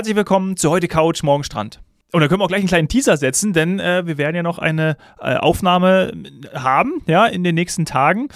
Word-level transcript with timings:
Herzlich 0.00 0.16
willkommen 0.16 0.56
zu 0.56 0.70
heute 0.70 0.88
Couch, 0.88 1.22
morgen 1.22 1.44
Strand. 1.44 1.78
Und 2.10 2.22
da 2.22 2.28
können 2.28 2.40
wir 2.40 2.44
auch 2.46 2.48
gleich 2.48 2.60
einen 2.60 2.68
kleinen 2.68 2.88
Teaser 2.88 3.18
setzen, 3.18 3.52
denn 3.52 3.78
äh, 3.78 4.06
wir 4.06 4.16
werden 4.16 4.34
ja 4.34 4.42
noch 4.42 4.58
eine 4.58 4.96
äh, 5.20 5.36
Aufnahme 5.36 6.14
haben, 6.54 7.02
ja, 7.06 7.26
in 7.26 7.44
den 7.44 7.54
nächsten 7.54 7.84
Tagen. 7.84 8.28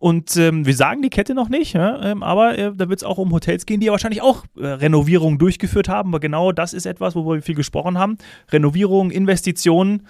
Und 0.00 0.36
ähm, 0.36 0.66
wir 0.66 0.74
sagen 0.74 1.00
die 1.00 1.10
Kette 1.10 1.36
noch 1.36 1.48
nicht, 1.48 1.74
ja, 1.74 2.02
ähm, 2.02 2.24
aber 2.24 2.58
äh, 2.58 2.72
da 2.74 2.88
wird 2.88 2.98
es 2.98 3.04
auch 3.04 3.18
um 3.18 3.30
Hotels 3.30 3.66
gehen, 3.66 3.78
die 3.78 3.86
ja 3.86 3.92
wahrscheinlich 3.92 4.20
auch 4.20 4.44
äh, 4.56 4.66
Renovierungen 4.66 5.38
durchgeführt 5.38 5.88
haben. 5.88 6.08
Aber 6.08 6.18
genau 6.18 6.50
das 6.50 6.72
ist 6.72 6.86
etwas, 6.86 7.14
worüber 7.14 7.36
wir 7.36 7.42
viel 7.42 7.54
gesprochen 7.54 7.98
haben. 7.98 8.18
Renovierungen, 8.50 9.12
Investitionen 9.12 10.08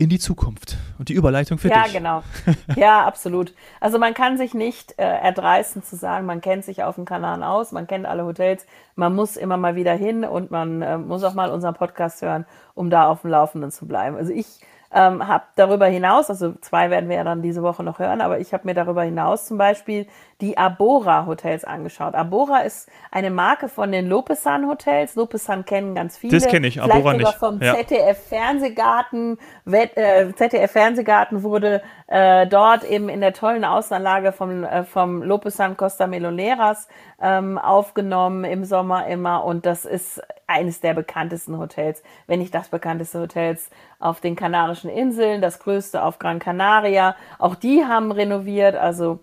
in 0.00 0.08
die 0.08 0.18
Zukunft. 0.18 0.78
Und 0.98 1.10
die 1.10 1.12
Überleitung 1.12 1.58
für 1.58 1.68
ja, 1.68 1.82
dich. 1.82 1.92
Ja, 1.92 1.98
genau. 1.98 2.22
Ja, 2.74 3.04
absolut. 3.04 3.52
Also 3.80 3.98
man 3.98 4.14
kann 4.14 4.38
sich 4.38 4.54
nicht 4.54 4.98
äh, 4.98 5.02
erdreisten 5.04 5.82
zu 5.82 5.94
sagen, 5.94 6.24
man 6.24 6.40
kennt 6.40 6.64
sich 6.64 6.82
auf 6.82 6.94
dem 6.94 7.04
Kanal 7.04 7.42
aus, 7.42 7.70
man 7.70 7.86
kennt 7.86 8.06
alle 8.06 8.24
Hotels, 8.24 8.64
man 8.96 9.14
muss 9.14 9.36
immer 9.36 9.58
mal 9.58 9.74
wieder 9.74 9.92
hin 9.92 10.24
und 10.24 10.50
man 10.50 10.80
äh, 10.80 10.96
muss 10.96 11.22
auch 11.22 11.34
mal 11.34 11.50
unseren 11.50 11.74
Podcast 11.74 12.22
hören, 12.22 12.46
um 12.74 12.88
da 12.88 13.08
auf 13.08 13.20
dem 13.20 13.30
Laufenden 13.30 13.70
zu 13.70 13.86
bleiben. 13.86 14.16
Also 14.16 14.32
ich 14.32 14.46
ähm, 14.92 15.26
habe 15.26 15.44
darüber 15.54 15.86
hinaus, 15.86 16.30
also 16.30 16.54
zwei 16.60 16.90
werden 16.90 17.08
wir 17.08 17.16
ja 17.16 17.24
dann 17.24 17.42
diese 17.42 17.62
Woche 17.62 17.84
noch 17.84 17.98
hören, 18.00 18.20
aber 18.20 18.40
ich 18.40 18.52
habe 18.52 18.66
mir 18.66 18.74
darüber 18.74 19.02
hinaus 19.02 19.46
zum 19.46 19.56
Beispiel 19.56 20.06
die 20.40 20.58
Abora 20.58 21.26
Hotels 21.26 21.64
angeschaut. 21.64 22.14
Abora 22.14 22.60
ist 22.60 22.88
eine 23.10 23.30
Marke 23.30 23.68
von 23.68 23.92
den 23.92 24.08
Lopesan 24.08 24.68
Hotels. 24.68 25.14
Lopesan 25.14 25.64
kennen 25.64 25.94
ganz 25.94 26.16
viele. 26.16 26.32
Das 26.36 26.48
kenne 26.48 26.66
ich, 26.66 26.82
Abora 26.82 27.14
nicht. 27.14 27.32
vom 27.34 27.60
ja. 27.60 27.74
ZDF 27.76 28.18
Fernsehgarten. 28.28 29.38
Äh, 29.70 30.32
ZDF 30.34 30.72
Fernsehgarten 30.72 31.42
wurde 31.42 31.82
äh, 32.10 32.46
dort 32.48 32.82
eben 32.82 33.08
in 33.08 33.20
der 33.20 33.32
tollen 33.32 33.64
Außenanlage 33.64 34.32
vom, 34.32 34.64
äh, 34.64 34.84
vom 34.84 35.22
Lopesan 35.22 35.76
Costa 35.76 36.08
Meloneras 36.08 36.88
ähm, 37.22 37.56
aufgenommen 37.56 38.44
im 38.44 38.64
Sommer 38.64 39.06
immer 39.06 39.44
und 39.44 39.64
das 39.64 39.84
ist 39.84 40.20
eines 40.48 40.80
der 40.80 40.94
bekanntesten 40.94 41.56
Hotels, 41.56 42.02
wenn 42.26 42.40
nicht 42.40 42.52
das 42.52 42.68
bekannteste 42.68 43.20
Hotels 43.20 43.70
auf 44.00 44.20
den 44.20 44.34
Kanarischen 44.34 44.90
Inseln, 44.90 45.40
das 45.40 45.60
größte 45.60 46.02
auf 46.02 46.18
Gran 46.18 46.40
Canaria. 46.40 47.14
Auch 47.38 47.54
die 47.54 47.84
haben 47.84 48.10
renoviert, 48.10 48.74
also 48.74 49.20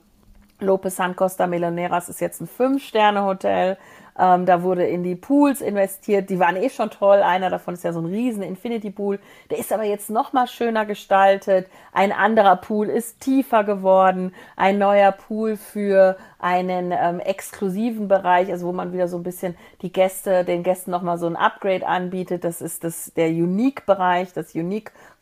Lopez 0.60 0.96
San 0.96 1.16
Costa 1.16 1.46
Meloneras 1.46 2.08
ist 2.08 2.22
jetzt 2.22 2.42
ein 2.42 2.48
Fünf-Sterne-Hotel. 2.48 3.78
Ähm, 4.20 4.46
da 4.46 4.64
wurde 4.64 4.86
in 4.86 5.04
die 5.04 5.16
Pools 5.16 5.62
investiert. 5.62 6.30
Die 6.30 6.40
waren 6.40 6.56
eh 6.56 6.70
schon 6.70 6.90
toll. 6.90 7.18
Einer 7.18 7.50
davon 7.50 7.74
ist 7.74 7.84
ja 7.84 7.94
so 7.94 8.00
ein 8.00 8.06
riesen 8.06 8.44
Infinity 8.44 8.90
Pool. 8.90 9.20
Der 9.50 9.60
ist 9.60 9.72
aber 9.72 9.84
jetzt 9.84 10.10
noch 10.10 10.34
mal 10.34 10.48
schöner 10.48 10.86
gestaltet. 10.86 11.68
Ein 11.94 12.12
anderer 12.12 12.56
Pool 12.56 12.88
ist 12.88 13.22
tiefer 13.22 13.64
geworden. 13.64 14.34
Ein 14.56 14.78
neuer 14.78 15.12
Pool 15.12 15.58
für 15.58 16.18
einen 16.40 16.92
ähm, 16.92 17.20
exklusiven 17.20 18.08
Bereich, 18.08 18.52
also 18.52 18.68
wo 18.68 18.72
man 18.72 18.94
wieder 18.94 19.08
so 19.08 19.18
ein 19.18 19.24
bisschen 19.24 19.58
die 19.82 19.92
Gäste, 19.92 20.44
den 20.44 20.64
Gästen 20.64 20.92
noch 20.92 21.02
mal 21.02 21.18
so 21.18 21.26
ein 21.26 21.36
Upgrade 21.36 21.86
anbietet. 21.88 22.44
Das 22.44 22.62
ist 22.62 22.84
das, 22.84 23.12
der 23.16 23.30
Unique-Bereich, 23.30 24.34
das 24.34 24.54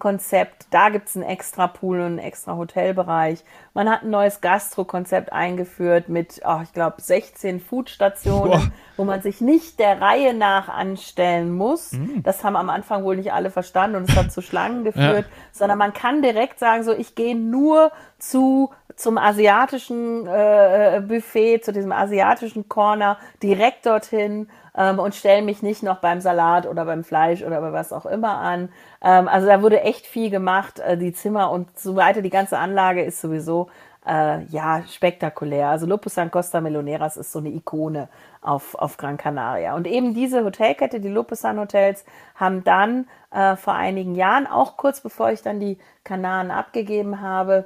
Unique-Konzept. 0.06 0.68
Da 0.70 0.90
gibt's 0.90 1.16
einen 1.16 1.26
extra 1.26 1.68
Pool 1.68 2.00
und 2.00 2.06
einen 2.06 2.20
extra 2.20 2.56
Hotelbereich. 2.56 3.44
Man 3.74 3.90
hat 3.90 4.04
ein 4.04 4.10
neues 4.10 4.42
Gastro-Konzept 4.42 5.34
eingeführt 5.34 6.10
mit, 6.10 6.42
oh, 6.46 6.60
ich 6.64 6.74
glaube, 6.74 7.02
16 7.02 7.60
Foodstationen 7.60 8.72
wo 8.98 9.04
man 9.04 9.22
sich 9.22 9.42
nicht 9.42 9.80
der 9.80 10.02
Reihe 10.02 10.34
nach 10.34 10.70
anstellen 10.70 11.52
muss. 11.52 11.92
Mhm. 11.92 12.24
Das 12.24 12.44
haben 12.44 12.56
am 12.56 12.70
Anfang 12.70 13.04
wohl 13.04 13.18
nicht 13.18 13.34
alle 13.34 13.50
verstanden 13.50 13.98
und 13.98 14.10
es 14.10 14.16
hat 14.16 14.32
zu 14.32 14.42
Schlangen 14.42 14.84
geführt, 14.84 15.26
ja. 15.26 15.32
sondern 15.52 15.78
man 15.78 15.94
kann 15.94 16.22
direkt 16.22 16.60
sagen, 16.60 16.84
so 16.84 16.94
ich 16.94 17.16
gehe 17.16 17.36
nur 17.36 17.92
zu 18.18 18.72
zum 18.96 19.18
asiatischen 19.18 20.26
äh, 20.26 21.02
Buffet, 21.06 21.60
zu 21.66 21.74
diesem 21.74 21.92
asiatischen 21.92 22.70
Corner, 22.70 23.18
direkt 23.44 23.86
dorthin 23.86 24.48
ähm, 24.78 25.00
und 25.00 25.16
stelle 25.16 25.42
mich 25.42 25.62
nicht 25.64 25.84
noch 25.84 25.98
beim 25.98 26.22
Salat 26.22 26.66
oder 26.66 26.86
beim 26.86 27.04
Fleisch 27.04 27.44
oder 27.44 27.62
bei 27.62 27.74
was 27.74 27.94
auch 27.94 28.06
immer 28.06 28.38
an. 28.38 28.70
Ähm, 29.02 29.28
also 29.28 29.48
da 29.48 29.62
wurde 29.62 29.82
echt 29.82 30.06
viel 30.06 30.30
gemacht. 30.30 30.80
Äh, 30.80 30.98
die 30.98 31.14
Zimmer 31.14 31.52
und 31.52 31.78
so 31.80 31.96
weiter, 31.96 32.22
die 32.22 32.30
ganze 32.30 32.58
Anlage 32.58 33.04
ist 33.04 33.22
sowieso 33.22 33.70
äh, 34.06 34.44
ja 34.46 34.84
spektakulär. 34.88 35.70
Also 35.70 35.86
Lupus 35.86 36.16
San 36.16 36.32
Costa 36.32 36.62
Meloneras 36.62 37.18
ist 37.18 37.32
so 37.32 37.40
eine 37.40 37.50
Ikone 37.50 38.10
auf, 38.42 38.76
auf 38.76 38.98
Gran 38.98 39.18
Canaria. 39.18 39.76
Und 39.76 39.88
eben 39.88 40.14
diese 40.14 40.44
Hotelkette, 40.44 41.00
die 41.00 41.10
Lopesan 41.10 41.60
Hotels, 41.60 42.06
haben 42.36 42.64
dann 42.64 43.08
äh, 43.32 43.56
vor 43.56 43.74
einigen 43.74 44.16
Jahren, 44.16 44.48
auch 44.48 44.78
kurz 44.78 45.02
bevor 45.02 45.32
ich 45.32 45.42
dann 45.42 45.60
die 45.60 45.78
Kanaren 46.04 46.52
abgegeben 46.52 47.22
habe, 47.22 47.66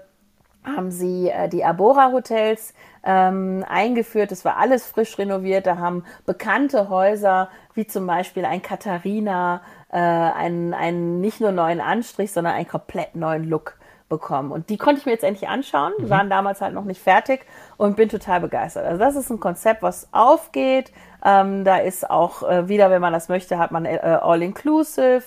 haben 0.63 0.91
sie 0.91 1.29
äh, 1.29 1.49
die 1.49 1.63
Abora 1.63 2.11
Hotels 2.11 2.73
ähm, 3.03 3.65
eingeführt. 3.67 4.31
Das 4.31 4.45
war 4.45 4.57
alles 4.57 4.85
frisch 4.85 5.17
renoviert. 5.17 5.67
Da 5.67 5.77
haben 5.77 6.03
bekannte 6.25 6.89
Häuser 6.89 7.49
wie 7.73 7.87
zum 7.87 8.05
Beispiel 8.07 8.45
ein 8.45 8.61
Katharina 8.61 9.61
äh, 9.91 9.97
einen, 9.97 10.73
einen 10.73 11.21
nicht 11.21 11.41
nur 11.41 11.51
neuen 11.51 11.81
Anstrich, 11.81 12.31
sondern 12.31 12.53
einen 12.53 12.67
komplett 12.67 13.15
neuen 13.15 13.43
Look 13.49 13.77
bekommen. 14.09 14.51
Und 14.51 14.69
die 14.69 14.77
konnte 14.77 14.99
ich 14.99 15.05
mir 15.05 15.13
jetzt 15.13 15.23
endlich 15.23 15.47
anschauen. 15.47 15.93
Die 15.99 16.05
mhm. 16.05 16.09
waren 16.09 16.29
damals 16.29 16.61
halt 16.61 16.73
noch 16.73 16.83
nicht 16.83 17.01
fertig 17.01 17.45
und 17.77 17.95
bin 17.95 18.09
total 18.09 18.41
begeistert. 18.41 18.85
Also 18.85 18.97
das 18.97 19.15
ist 19.15 19.29
ein 19.29 19.39
Konzept, 19.39 19.83
was 19.83 20.09
aufgeht. 20.11 20.91
Ähm, 21.23 21.63
da 21.63 21.77
ist 21.77 22.09
auch 22.09 22.43
äh, 22.43 22.67
wieder, 22.67 22.89
wenn 22.89 23.01
man 23.01 23.13
das 23.13 23.29
möchte, 23.29 23.57
hat 23.59 23.71
man 23.71 23.85
äh, 23.85 23.99
All-Inclusive. 24.21 25.23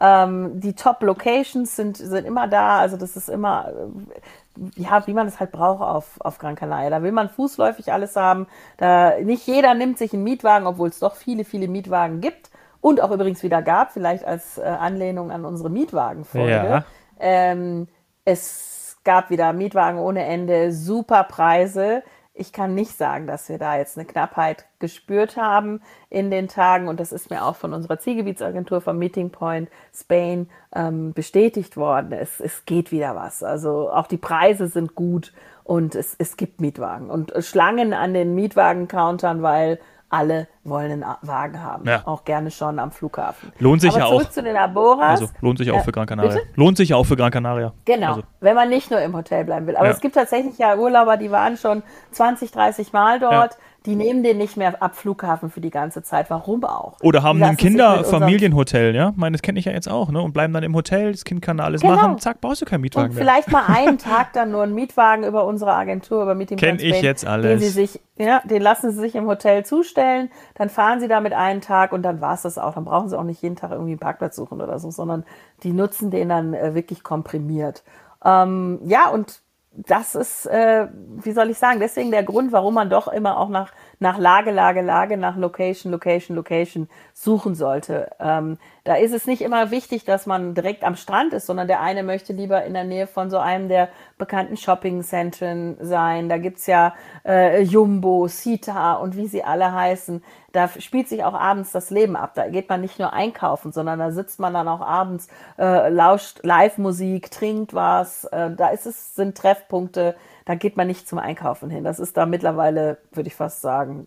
Ähm, 0.00 0.60
die 0.60 0.74
Top-Locations 0.74 1.74
sind, 1.74 1.96
sind 1.96 2.26
immer 2.26 2.48
da. 2.48 2.78
Also 2.78 2.96
das 2.96 3.16
ist 3.16 3.28
immer, 3.28 3.68
äh, 3.68 4.80
ja, 4.80 5.06
wie 5.06 5.14
man 5.14 5.26
es 5.26 5.40
halt 5.40 5.52
braucht 5.52 5.82
auf, 5.82 6.20
auf 6.20 6.38
Gran 6.38 6.54
Canaria. 6.54 6.90
Da 6.90 7.02
will 7.02 7.12
man 7.12 7.28
fußläufig 7.30 7.92
alles 7.92 8.16
haben. 8.16 8.46
Da, 8.76 9.18
nicht 9.20 9.46
jeder 9.46 9.74
nimmt 9.74 9.98
sich 9.98 10.12
einen 10.12 10.24
Mietwagen, 10.24 10.66
obwohl 10.66 10.88
es 10.88 10.98
doch 10.98 11.16
viele, 11.16 11.44
viele 11.44 11.68
Mietwagen 11.68 12.20
gibt. 12.20 12.50
Und 12.80 13.00
auch 13.00 13.10
übrigens 13.10 13.42
wieder 13.42 13.62
gab, 13.62 13.92
vielleicht 13.92 14.24
als 14.24 14.58
äh, 14.58 14.62
Anlehnung 14.62 15.30
an 15.30 15.44
unsere 15.44 15.70
Mietwagenfolge. 15.70 16.50
Ja. 16.50 16.84
Ähm, 17.18 17.88
es 18.24 18.98
gab 19.02 19.30
wieder 19.30 19.52
Mietwagen 19.52 19.98
ohne 19.98 20.24
Ende, 20.24 20.72
super 20.72 21.24
Preise. 21.24 22.02
Ich 22.38 22.52
kann 22.52 22.74
nicht 22.74 22.96
sagen, 22.96 23.26
dass 23.26 23.48
wir 23.48 23.58
da 23.58 23.78
jetzt 23.78 23.96
eine 23.96 24.06
Knappheit 24.06 24.66
gespürt 24.78 25.38
haben 25.38 25.80
in 26.10 26.30
den 26.30 26.48
Tagen. 26.48 26.86
Und 26.86 27.00
das 27.00 27.10
ist 27.10 27.30
mir 27.30 27.42
auch 27.42 27.56
von 27.56 27.72
unserer 27.72 27.98
Zielgebietsagentur 27.98 28.82
vom 28.82 28.98
Meeting 28.98 29.30
Point 29.30 29.70
Spain 29.94 30.50
ähm, 30.74 31.14
bestätigt 31.14 31.78
worden. 31.78 32.12
Es, 32.12 32.38
es 32.38 32.66
geht 32.66 32.92
wieder 32.92 33.16
was. 33.16 33.42
Also 33.42 33.90
auch 33.90 34.06
die 34.06 34.18
Preise 34.18 34.68
sind 34.68 34.94
gut 34.94 35.32
und 35.64 35.94
es, 35.94 36.14
es 36.18 36.36
gibt 36.36 36.60
Mietwagen. 36.60 37.10
Und 37.10 37.32
Schlangen 37.40 37.94
an 37.94 38.12
den 38.12 38.34
Mietwagen-Countern, 38.34 39.42
weil 39.42 39.80
alle 40.08 40.48
wollen 40.64 41.02
einen 41.02 41.04
Wagen 41.22 41.62
haben. 41.62 41.86
Ja. 41.86 42.02
Auch 42.06 42.24
gerne 42.24 42.50
schon 42.50 42.78
am 42.78 42.90
Flughafen. 42.90 43.52
Lohnt 43.58 43.80
sich 43.80 43.90
Aber 43.90 44.00
ja 44.00 44.06
zurück 44.06 44.26
auch. 44.26 44.30
zu 44.30 44.42
den 44.42 44.56
Aboras. 44.56 45.20
Also 45.20 45.32
lohnt 45.40 45.58
sich 45.58 45.70
auch 45.72 45.84
für 45.84 45.92
Gran 45.92 46.06
Canaria. 46.06 46.30
Bitte? 46.30 46.46
Lohnt 46.54 46.76
sich 46.76 46.94
auch 46.94 47.04
für 47.04 47.16
Gran 47.16 47.30
Canaria. 47.30 47.72
Genau. 47.84 48.08
Also. 48.08 48.22
Wenn 48.40 48.54
man 48.54 48.68
nicht 48.68 48.90
nur 48.90 49.00
im 49.00 49.16
Hotel 49.16 49.44
bleiben 49.44 49.66
will. 49.66 49.76
Aber 49.76 49.86
ja. 49.86 49.92
es 49.92 50.00
gibt 50.00 50.14
tatsächlich 50.14 50.58
ja 50.58 50.76
Urlauber, 50.76 51.16
die 51.16 51.30
waren 51.30 51.56
schon 51.56 51.82
20, 52.12 52.52
30 52.52 52.92
Mal 52.92 53.18
dort. 53.18 53.58
Die 53.86 53.94
nehmen 53.94 54.22
den 54.22 54.36
nicht 54.38 54.56
mehr 54.56 54.82
ab 54.82 54.96
Flughafen 54.96 55.48
für 55.50 55.60
die 55.60 55.70
ganze 55.70 56.02
Zeit. 56.02 56.28
Warum 56.28 56.64
auch? 56.64 56.96
Oder 57.02 57.22
haben 57.22 57.42
ein 57.42 57.56
Kinderfamilienhotel, 57.56 58.94
ja? 58.94 59.10
Ich 59.10 59.16
meine, 59.16 59.34
das 59.34 59.42
kenne 59.42 59.58
ich 59.58 59.64
ja 59.64 59.72
jetzt 59.72 59.88
auch, 59.88 60.10
ne? 60.10 60.20
Und 60.20 60.32
bleiben 60.32 60.52
dann 60.52 60.64
im 60.64 60.74
Hotel, 60.74 61.12
das 61.12 61.24
Kind 61.24 61.40
kann 61.40 61.58
da 61.58 61.64
alles 61.64 61.82
genau. 61.82 61.94
machen, 61.94 62.18
zack, 62.18 62.40
brauchst 62.40 62.60
du 62.60 62.64
keinen 62.64 62.80
Mietwagen 62.80 63.10
Und 63.10 63.14
mehr. 63.14 63.24
vielleicht 63.24 63.50
mal 63.50 63.64
einen 63.66 63.98
Tag 63.98 64.32
dann 64.32 64.50
nur 64.50 64.64
einen 64.64 64.74
Mietwagen 64.74 65.24
über 65.24 65.46
unsere 65.46 65.74
Agentur, 65.74 66.22
über 66.22 66.34
Meeting 66.34 66.58
Kenn 66.58 66.78
ich 66.80 67.00
jetzt 67.00 67.24
alles. 67.24 67.60
Den, 67.60 67.60
sie 67.60 67.68
sich, 67.68 68.00
ja, 68.18 68.42
den 68.44 68.60
lassen 68.60 68.90
sie 68.90 68.98
sich 68.98 69.14
im 69.14 69.26
Hotel 69.26 69.64
zustellen, 69.64 70.30
dann 70.54 70.68
fahren 70.68 70.98
sie 71.00 71.08
damit 71.08 71.32
einen 71.32 71.60
Tag 71.60 71.92
und 71.92 72.02
dann 72.02 72.20
war 72.20 72.34
es 72.34 72.42
das 72.42 72.58
auch. 72.58 72.74
Dann 72.74 72.84
brauchen 72.84 73.08
sie 73.08 73.18
auch 73.18 73.24
nicht 73.24 73.40
jeden 73.42 73.56
Tag 73.56 73.70
irgendwie 73.70 73.92
einen 73.92 74.00
Parkplatz 74.00 74.36
suchen 74.36 74.60
oder 74.60 74.78
so, 74.80 74.90
sondern 74.90 75.24
die 75.62 75.72
nutzen 75.72 76.10
den 76.10 76.28
dann 76.28 76.54
äh, 76.54 76.74
wirklich 76.74 77.02
komprimiert. 77.02 77.84
Ähm, 78.24 78.80
ja, 78.84 79.08
und 79.08 79.40
das 79.76 80.14
ist, 80.14 80.46
äh, 80.46 80.88
wie 80.92 81.32
soll 81.32 81.50
ich 81.50 81.58
sagen, 81.58 81.80
deswegen 81.80 82.10
der 82.10 82.22
Grund, 82.22 82.52
warum 82.52 82.74
man 82.74 82.88
doch 82.88 83.08
immer 83.08 83.38
auch 83.38 83.48
nach, 83.48 83.72
nach 83.98 84.18
Lage, 84.18 84.50
Lage, 84.50 84.80
Lage, 84.80 85.16
nach 85.16 85.36
Location, 85.36 85.92
Location, 85.92 86.36
Location 86.36 86.88
suchen 87.12 87.54
sollte. 87.54 88.10
Ähm, 88.18 88.58
da 88.86 88.94
ist 88.94 89.12
es 89.12 89.26
nicht 89.26 89.42
immer 89.42 89.72
wichtig, 89.72 90.04
dass 90.04 90.26
man 90.26 90.54
direkt 90.54 90.84
am 90.84 90.94
Strand 90.94 91.32
ist, 91.32 91.46
sondern 91.46 91.66
der 91.66 91.80
eine 91.80 92.04
möchte 92.04 92.32
lieber 92.32 92.64
in 92.64 92.72
der 92.72 92.84
Nähe 92.84 93.08
von 93.08 93.30
so 93.30 93.38
einem 93.38 93.68
der 93.68 93.88
bekannten 94.16 94.56
Shopping-Zentren 94.56 95.76
sein. 95.80 96.28
Da 96.28 96.38
gibt's 96.38 96.68
ja 96.68 96.94
äh, 97.26 97.62
Jumbo, 97.62 98.28
Sita 98.28 98.94
und 98.94 99.16
wie 99.16 99.26
sie 99.26 99.42
alle 99.42 99.72
heißen. 99.72 100.22
Da 100.52 100.68
spielt 100.68 101.08
sich 101.08 101.24
auch 101.24 101.34
abends 101.34 101.72
das 101.72 101.90
Leben 101.90 102.14
ab. 102.14 102.34
Da 102.36 102.48
geht 102.48 102.68
man 102.68 102.80
nicht 102.80 103.00
nur 103.00 103.12
einkaufen, 103.12 103.72
sondern 103.72 103.98
da 103.98 104.12
sitzt 104.12 104.38
man 104.38 104.54
dann 104.54 104.68
auch 104.68 104.80
abends, 104.80 105.26
äh, 105.58 105.88
lauscht 105.88 106.44
Live-Musik, 106.44 107.32
trinkt 107.32 107.74
was. 107.74 108.24
Äh, 108.26 108.52
da 108.52 108.68
ist 108.68 108.86
es, 108.86 109.16
sind 109.16 109.36
Treffpunkte. 109.36 110.14
Da 110.44 110.54
geht 110.54 110.76
man 110.76 110.86
nicht 110.86 111.08
zum 111.08 111.18
Einkaufen 111.18 111.70
hin. 111.70 111.82
Das 111.82 111.98
ist 111.98 112.16
da 112.16 112.24
mittlerweile, 112.24 112.98
würde 113.10 113.26
ich 113.26 113.34
fast 113.34 113.62
sagen, 113.62 114.06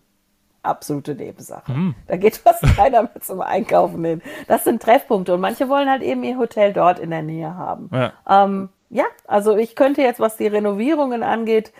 absolute 0.62 1.14
Nebensache. 1.14 1.72
Mhm. 1.72 1.94
Da 2.06 2.16
geht 2.16 2.36
fast 2.38 2.62
keiner 2.76 3.02
mehr 3.02 3.20
zum 3.20 3.40
Einkaufen 3.40 4.04
hin. 4.04 4.22
Das 4.48 4.64
sind 4.64 4.82
Treffpunkte 4.82 5.34
und 5.34 5.40
manche 5.40 5.68
wollen 5.68 5.88
halt 5.88 6.02
eben 6.02 6.22
ihr 6.24 6.38
Hotel 6.38 6.72
dort 6.72 6.98
in 6.98 7.10
der 7.10 7.22
Nähe 7.22 7.54
haben. 7.56 7.90
Ja, 7.92 8.12
ähm, 8.28 8.68
ja 8.88 9.04
also 9.26 9.56
ich 9.56 9.76
könnte 9.76 10.02
jetzt, 10.02 10.20
was 10.20 10.36
die 10.36 10.46
Renovierungen 10.46 11.22
angeht, 11.22 11.72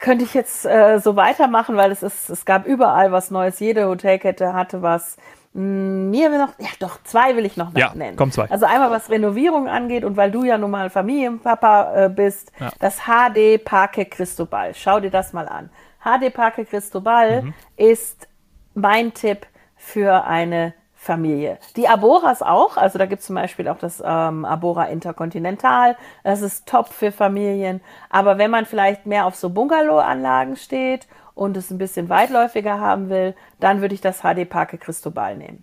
könnte 0.00 0.24
ich 0.24 0.34
jetzt 0.34 0.64
äh, 0.64 0.98
so 0.98 1.16
weitermachen, 1.16 1.76
weil 1.76 1.90
es 1.90 2.02
ist, 2.02 2.30
es 2.30 2.44
gab 2.44 2.66
überall 2.66 3.12
was 3.12 3.30
Neues. 3.30 3.60
Jede 3.60 3.86
Hotelkette 3.86 4.54
hatte 4.54 4.82
was. 4.82 5.16
Hm, 5.54 6.10
mir 6.10 6.30
will 6.30 6.38
noch, 6.38 6.58
ja 6.58 6.68
doch, 6.78 7.02
zwei 7.04 7.36
will 7.36 7.44
ich 7.44 7.56
noch 7.56 7.74
ja, 7.76 7.92
nennen. 7.94 8.16
Komm, 8.16 8.30
zwei. 8.32 8.50
Also 8.50 8.66
einmal 8.66 8.90
was 8.90 9.10
Renovierung 9.10 9.68
angeht 9.68 10.04
und 10.04 10.16
weil 10.16 10.30
du 10.30 10.44
ja 10.44 10.58
nun 10.58 10.70
mal 10.70 10.90
Familienpapa 10.90 12.04
äh, 12.04 12.08
bist, 12.08 12.52
ja. 12.60 12.70
das 12.78 13.00
HD 13.00 13.62
Parque 13.62 14.06
Cristobal. 14.06 14.74
Schau 14.74 15.00
dir 15.00 15.10
das 15.10 15.32
mal 15.32 15.48
an. 15.48 15.70
HD 16.02 16.32
Parque 16.32 16.64
Cristobal 16.64 17.42
mhm. 17.42 17.54
ist 17.76 18.28
mein 18.74 19.14
Tipp 19.14 19.46
für 19.76 20.24
eine 20.24 20.74
Familie. 20.94 21.58
Die 21.76 21.88
Aboras 21.88 22.42
auch, 22.42 22.76
also 22.76 22.98
da 22.98 23.06
gibt 23.06 23.20
es 23.20 23.26
zum 23.26 23.36
Beispiel 23.36 23.68
auch 23.68 23.78
das 23.78 24.02
ähm, 24.04 24.44
Abora 24.44 24.86
Intercontinental, 24.86 25.96
das 26.24 26.42
ist 26.42 26.66
top 26.66 26.88
für 26.88 27.12
Familien. 27.12 27.80
Aber 28.10 28.36
wenn 28.36 28.50
man 28.50 28.66
vielleicht 28.66 29.06
mehr 29.06 29.26
auf 29.26 29.36
so 29.36 29.50
Bungalow-Anlagen 29.50 30.56
steht 30.56 31.06
und 31.34 31.56
es 31.56 31.70
ein 31.70 31.78
bisschen 31.78 32.08
weitläufiger 32.08 32.80
haben 32.80 33.10
will, 33.10 33.36
dann 33.60 33.80
würde 33.80 33.94
ich 33.94 34.00
das 34.00 34.22
HD 34.22 34.48
Parque 34.48 34.76
Cristobal 34.76 35.36
nehmen. 35.36 35.62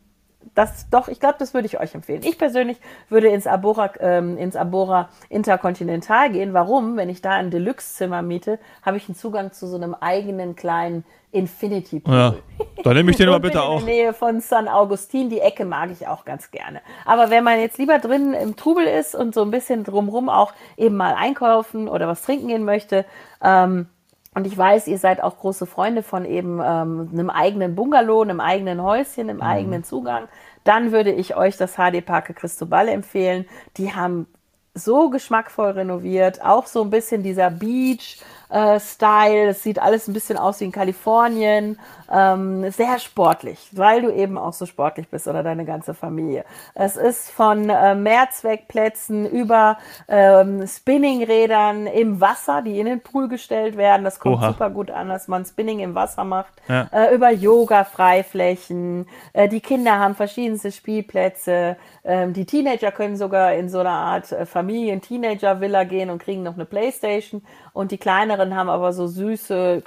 Das 0.55 0.89
doch, 0.89 1.09
ich 1.09 1.19
glaube, 1.19 1.35
das 1.37 1.53
würde 1.53 1.67
ich 1.67 1.79
euch 1.79 1.93
empfehlen. 1.93 2.21
Ich 2.23 2.37
persönlich 2.37 2.77
würde 3.09 3.27
ins 3.27 3.45
Abora, 3.45 3.91
ähm, 3.99 4.37
ins 4.37 4.55
Abora 4.55 5.09
Intercontinental 5.29 6.31
gehen. 6.31 6.53
Warum? 6.53 6.95
Wenn 6.95 7.09
ich 7.09 7.21
da 7.21 7.31
ein 7.31 7.51
Deluxe-Zimmer 7.51 8.21
miete, 8.21 8.57
habe 8.81 8.95
ich 8.97 9.07
einen 9.07 9.15
Zugang 9.15 9.51
zu 9.51 9.67
so 9.67 9.75
einem 9.75 9.93
eigenen 9.93 10.55
kleinen 10.55 11.03
Infinity 11.31 11.99
Pool. 11.99 12.13
Ja, 12.13 12.35
da 12.83 12.93
nehme 12.93 13.11
ich 13.11 13.17
den 13.17 13.27
aber 13.29 13.41
bitte 13.41 13.61
auch. 13.61 13.81
In 13.81 13.85
der 13.85 13.95
Nähe 13.95 14.13
von 14.13 14.39
San 14.39 14.69
Augustin, 14.69 15.29
die 15.29 15.41
Ecke 15.41 15.65
mag 15.65 15.91
ich 15.91 16.07
auch 16.07 16.23
ganz 16.23 16.49
gerne. 16.49 16.81
Aber 17.05 17.29
wenn 17.29 17.43
man 17.43 17.59
jetzt 17.59 17.77
lieber 17.77 17.99
drin 17.99 18.33
im 18.33 18.55
Trubel 18.55 18.85
ist 18.85 19.13
und 19.13 19.35
so 19.35 19.41
ein 19.41 19.51
bisschen 19.51 19.83
drumrum 19.83 20.29
auch 20.29 20.53
eben 20.77 20.95
mal 20.95 21.15
einkaufen 21.15 21.89
oder 21.89 22.07
was 22.07 22.21
trinken 22.21 22.47
gehen 22.47 22.63
möchte, 22.63 23.03
ähm, 23.43 23.87
und 24.35 24.45
ich 24.45 24.57
weiß, 24.57 24.87
ihr 24.87 24.97
seid 24.97 25.23
auch 25.23 25.39
große 25.39 25.65
Freunde 25.65 26.03
von 26.03 26.25
eben 26.25 26.59
ähm, 26.63 27.09
einem 27.11 27.29
eigenen 27.29 27.73
Bungalow, 27.73 28.21
einem 28.21 28.41
eigenen 28.41 28.83
Häuschen, 28.83 29.29
einem 29.29 29.37
mhm. 29.37 29.43
eigenen 29.43 29.83
Zugang. 29.85 30.27
Dann 30.65 30.91
würde 30.91 31.11
ich 31.11 31.37
euch 31.37 31.55
das 31.55 31.75
HD 31.75 32.05
Parke 32.05 32.33
Cristobal 32.33 32.89
empfehlen. 32.89 33.45
Die 33.77 33.93
haben 33.93 34.27
so 34.73 35.09
geschmackvoll 35.09 35.71
renoviert, 35.71 36.43
auch 36.43 36.67
so 36.67 36.83
ein 36.83 36.89
bisschen 36.89 37.23
dieser 37.23 37.49
Beach, 37.49 38.21
äh, 38.55 38.79
Style. 38.79 39.49
Es 39.49 39.63
sieht 39.63 39.79
alles 39.79 40.07
ein 40.07 40.13
bisschen 40.13 40.37
aus 40.37 40.61
wie 40.61 40.65
in 40.65 40.71
Kalifornien. 40.71 41.77
Ähm, 42.11 42.69
sehr 42.71 42.99
sportlich, 42.99 43.59
weil 43.71 44.03
du 44.03 44.13
eben 44.13 44.37
auch 44.37 44.53
so 44.53 44.65
sportlich 44.65 45.09
bist 45.09 45.27
oder 45.27 45.43
deine 45.43 45.65
ganze 45.65 45.93
Familie. 45.93 46.45
Es 46.75 46.95
ist 46.95 47.31
von 47.31 47.69
äh, 47.69 47.95
Mehrzweckplätzen 47.95 49.25
über 49.29 49.77
ähm, 50.07 50.65
Spinningrädern 50.67 51.87
im 51.87 52.21
Wasser, 52.21 52.61
die 52.61 52.79
in 52.79 52.85
den 52.85 53.01
Pool 53.01 53.27
gestellt 53.27 53.75
werden. 53.75 54.03
Das 54.03 54.19
kommt 54.19 54.37
Oha. 54.37 54.49
super 54.49 54.69
gut 54.69 54.91
an, 54.91 55.09
dass 55.09 55.27
man 55.27 55.45
Spinning 55.45 55.79
im 55.79 55.95
Wasser 55.95 56.23
macht. 56.23 56.53
Ja. 56.67 56.87
Äh, 56.91 57.13
über 57.13 57.31
Yoga-Freiflächen. 57.31 59.07
Äh, 59.33 59.49
die 59.49 59.61
Kinder 59.61 59.99
haben 59.99 60.15
verschiedenste 60.15 60.71
Spielplätze. 60.71 61.75
Ähm, 62.03 62.33
die 62.33 62.45
Teenager 62.45 62.91
können 62.91 63.17
sogar 63.17 63.53
in 63.53 63.67
so 63.67 63.79
einer 63.79 63.89
Art 63.89 64.31
äh, 64.31 64.45
Familien-Teenager-Villa 64.45 65.83
gehen 65.85 66.11
und 66.11 66.21
kriegen 66.21 66.43
noch 66.43 66.53
eine 66.53 66.65
Playstation. 66.65 67.41
Und 67.73 67.91
die 67.91 67.97
kleineren 67.97 68.44
haben 68.53 68.69
aber 68.69 68.91
so 68.91 69.07
süße 69.07 69.81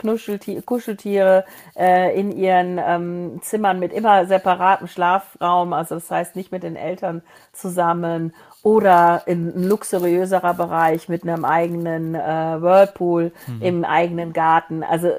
Kuscheltiere 0.64 1.44
äh, 1.76 2.18
in 2.18 2.32
ihren 2.32 2.80
ähm, 2.82 3.40
Zimmern 3.42 3.78
mit 3.78 3.92
immer 3.92 4.26
separatem 4.26 4.86
Schlafraum. 4.88 5.74
Also 5.74 5.96
das 5.96 6.10
heißt 6.10 6.34
nicht 6.34 6.50
mit 6.50 6.62
den 6.62 6.76
Eltern 6.76 7.22
zusammen 7.52 8.34
oder 8.62 9.22
in 9.26 9.54
ein 9.54 9.68
luxuriöserer 9.68 10.54
Bereich 10.54 11.08
mit 11.08 11.22
einem 11.22 11.44
eigenen 11.44 12.14
äh, 12.14 12.18
Whirlpool 12.18 13.32
mhm. 13.46 13.62
im 13.62 13.84
eigenen 13.84 14.32
Garten. 14.32 14.82
Also 14.82 15.12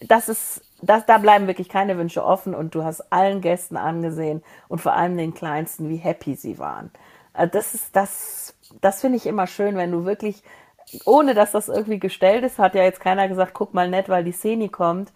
das 0.00 0.28
ist 0.28 0.62
das, 0.80 1.06
da 1.06 1.18
bleiben 1.18 1.46
wirklich 1.46 1.68
keine 1.68 1.98
Wünsche 1.98 2.24
offen 2.24 2.54
und 2.54 2.74
du 2.74 2.84
hast 2.84 3.12
allen 3.12 3.40
Gästen 3.40 3.76
angesehen 3.76 4.42
und 4.68 4.80
vor 4.80 4.92
allem 4.92 5.16
den 5.16 5.34
Kleinsten, 5.34 5.88
wie 5.88 5.96
happy 5.96 6.36
sie 6.36 6.58
waren. 6.58 6.90
Äh, 7.34 7.48
das 7.48 7.74
ist 7.74 7.96
das, 7.96 8.54
das 8.80 9.00
finde 9.00 9.16
ich 9.16 9.26
immer 9.26 9.46
schön, 9.46 9.76
wenn 9.76 9.90
du 9.90 10.04
wirklich, 10.04 10.42
ohne 11.04 11.34
dass 11.34 11.52
das 11.52 11.68
irgendwie 11.68 11.98
gestellt 11.98 12.44
ist, 12.44 12.58
hat 12.58 12.74
ja 12.74 12.82
jetzt 12.82 13.00
keiner 13.00 13.28
gesagt, 13.28 13.54
guck 13.54 13.74
mal 13.74 13.88
nett, 13.88 14.08
weil 14.08 14.24
die 14.24 14.32
Szene 14.32 14.68
kommt. 14.68 15.12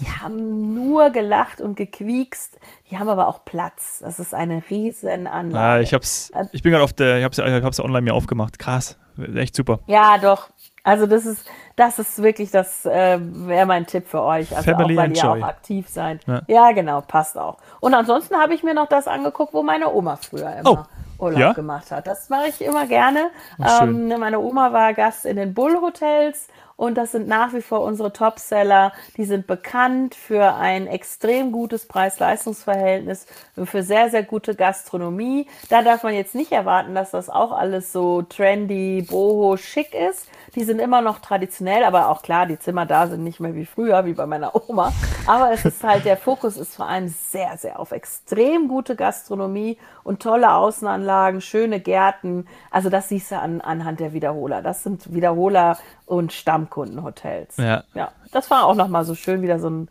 Die 0.00 0.06
haben 0.08 0.74
nur 0.74 1.10
gelacht 1.10 1.60
und 1.60 1.76
gequiekst. 1.76 2.58
Die 2.90 2.98
haben 2.98 3.08
aber 3.08 3.28
auch 3.28 3.44
Platz. 3.44 4.00
Das 4.00 4.18
ist 4.18 4.34
eine 4.34 4.62
riesen 4.70 5.26
Anlage. 5.26 5.76
Ja, 5.76 5.80
ich 5.80 5.94
hab's, 5.94 6.30
äh, 6.30 6.44
ich 6.52 6.62
bin 6.62 6.72
gerade 6.72 6.84
auf 6.84 6.92
der, 6.92 7.18
ich 7.18 7.24
hab's, 7.24 7.38
ich 7.38 7.44
hab's 7.44 7.80
online 7.80 8.02
mir 8.02 8.14
aufgemacht. 8.14 8.58
Krass. 8.58 8.96
Echt 9.34 9.56
super. 9.56 9.80
Ja, 9.86 10.18
doch. 10.18 10.50
Also 10.84 11.06
das 11.06 11.26
ist, 11.26 11.44
das 11.76 11.98
ist 11.98 12.22
wirklich, 12.22 12.50
das 12.50 12.86
äh, 12.86 13.18
wäre 13.20 13.66
mein 13.66 13.86
Tipp 13.86 14.06
für 14.06 14.22
euch. 14.22 14.56
Also 14.56 14.70
Family 14.70 14.94
auch, 14.94 15.02
weil 15.02 15.16
ihr 15.16 15.30
auch 15.30 15.42
aktiv 15.42 15.88
seid. 15.88 16.20
Ja. 16.26 16.42
ja. 16.46 16.72
genau, 16.72 17.00
passt 17.00 17.36
auch. 17.36 17.58
Und 17.80 17.94
ansonsten 17.94 18.36
habe 18.36 18.54
ich 18.54 18.62
mir 18.62 18.74
noch 18.74 18.88
das 18.88 19.08
angeguckt, 19.08 19.52
wo 19.52 19.62
meine 19.62 19.92
Oma 19.92 20.16
früher 20.16 20.54
immer 20.56 20.70
oh. 20.70 20.78
Urlaub 21.18 21.40
ja? 21.40 21.52
gemacht 21.52 21.90
hat. 21.90 22.06
Das 22.06 22.28
mache 22.28 22.48
ich 22.48 22.60
immer 22.60 22.86
gerne. 22.86 23.30
Ähm, 23.58 24.08
meine 24.08 24.38
Oma 24.38 24.72
war 24.72 24.94
Gast 24.94 25.24
in 25.24 25.36
den 25.36 25.54
Bull 25.54 25.80
Hotels 25.80 26.48
und 26.78 26.94
das 26.94 27.10
sind 27.10 27.26
nach 27.26 27.52
wie 27.54 27.60
vor 27.60 27.80
unsere 27.80 28.12
Topseller. 28.12 28.92
Die 29.16 29.24
sind 29.24 29.48
bekannt 29.48 30.14
für 30.14 30.54
ein 30.54 30.86
extrem 30.86 31.50
gutes 31.50 31.86
Preis-Leistungs-Verhältnis, 31.88 33.26
für 33.64 33.82
sehr, 33.82 34.10
sehr 34.10 34.22
gute 34.22 34.54
Gastronomie. 34.54 35.48
Da 35.70 35.82
darf 35.82 36.04
man 36.04 36.14
jetzt 36.14 36.36
nicht 36.36 36.52
erwarten, 36.52 36.94
dass 36.94 37.10
das 37.10 37.30
auch 37.30 37.50
alles 37.50 37.92
so 37.92 38.22
trendy, 38.22 39.02
boho, 39.02 39.56
schick 39.56 39.92
ist. 39.92 40.28
Die 40.54 40.62
sind 40.62 40.78
immer 40.78 41.02
noch 41.02 41.18
traditionell, 41.18 41.82
aber 41.82 42.10
auch 42.10 42.22
klar, 42.22 42.46
die 42.46 42.60
Zimmer 42.60 42.86
da 42.86 43.08
sind 43.08 43.24
nicht 43.24 43.40
mehr 43.40 43.56
wie 43.56 43.66
früher, 43.66 44.04
wie 44.04 44.14
bei 44.14 44.26
meiner 44.26 44.54
Oma. 44.68 44.92
Aber 45.26 45.50
es 45.50 45.64
ist 45.64 45.82
halt, 45.82 46.04
der 46.04 46.16
Fokus 46.16 46.56
ist 46.56 46.76
vor 46.76 46.86
allem 46.86 47.08
sehr, 47.08 47.56
sehr 47.56 47.80
auf 47.80 47.90
extrem 47.90 48.68
gute 48.68 48.94
Gastronomie 48.94 49.78
und 50.04 50.22
tolle 50.22 50.52
Außenanlagen, 50.52 51.40
schöne 51.40 51.80
Gärten. 51.80 52.46
Also 52.70 52.88
das 52.88 53.08
siehst 53.08 53.32
du 53.32 53.38
an, 53.38 53.60
anhand 53.60 53.98
der 53.98 54.12
Wiederholer. 54.12 54.62
Das 54.62 54.84
sind 54.84 55.12
Wiederholer 55.12 55.76
und 56.08 56.32
Stammkundenhotels. 56.32 57.56
Ja. 57.56 57.84
ja. 57.94 58.12
Das 58.32 58.50
war 58.50 58.66
auch 58.66 58.74
nochmal 58.74 59.04
so 59.04 59.14
schön, 59.14 59.42
wieder 59.42 59.58
so 59.58 59.70
ein 59.70 59.88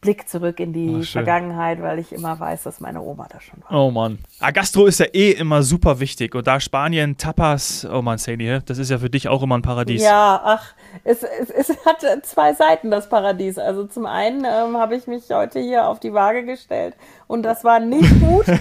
Blick 0.00 0.28
zurück 0.28 0.60
in 0.60 0.72
die 0.72 0.98
oh, 1.00 1.02
Vergangenheit, 1.02 1.82
weil 1.82 1.98
ich 1.98 2.12
immer 2.12 2.38
weiß, 2.38 2.62
dass 2.62 2.80
meine 2.80 3.02
Oma 3.02 3.26
da 3.28 3.40
schon 3.40 3.60
war. 3.62 3.80
Oh 3.80 3.90
Mann. 3.90 4.18
Ah, 4.38 4.52
Gastro 4.52 4.86
ist 4.86 5.00
ja 5.00 5.06
eh 5.06 5.32
immer 5.32 5.62
super 5.64 5.98
wichtig. 5.98 6.36
Und 6.36 6.46
da 6.46 6.60
Spanien, 6.60 7.16
Tapas, 7.16 7.86
oh 7.90 8.00
Mann, 8.00 8.18
Sadie, 8.18 8.60
das 8.64 8.78
ist 8.78 8.90
ja 8.90 8.98
für 8.98 9.10
dich 9.10 9.28
auch 9.28 9.42
immer 9.42 9.58
ein 9.58 9.62
Paradies. 9.62 10.02
Ja, 10.02 10.40
ach, 10.44 10.74
es, 11.02 11.24
es, 11.24 11.50
es 11.50 11.84
hat 11.84 12.04
zwei 12.24 12.54
Seiten, 12.54 12.92
das 12.92 13.08
Paradies. 13.08 13.58
Also 13.58 13.86
zum 13.86 14.06
einen 14.06 14.44
ähm, 14.44 14.76
habe 14.76 14.94
ich 14.94 15.08
mich 15.08 15.24
heute 15.30 15.58
hier 15.58 15.88
auf 15.88 15.98
die 15.98 16.14
Waage 16.14 16.44
gestellt 16.44 16.94
und 17.26 17.42
das 17.42 17.64
war 17.64 17.80
nicht 17.80 18.20
gut. 18.20 18.46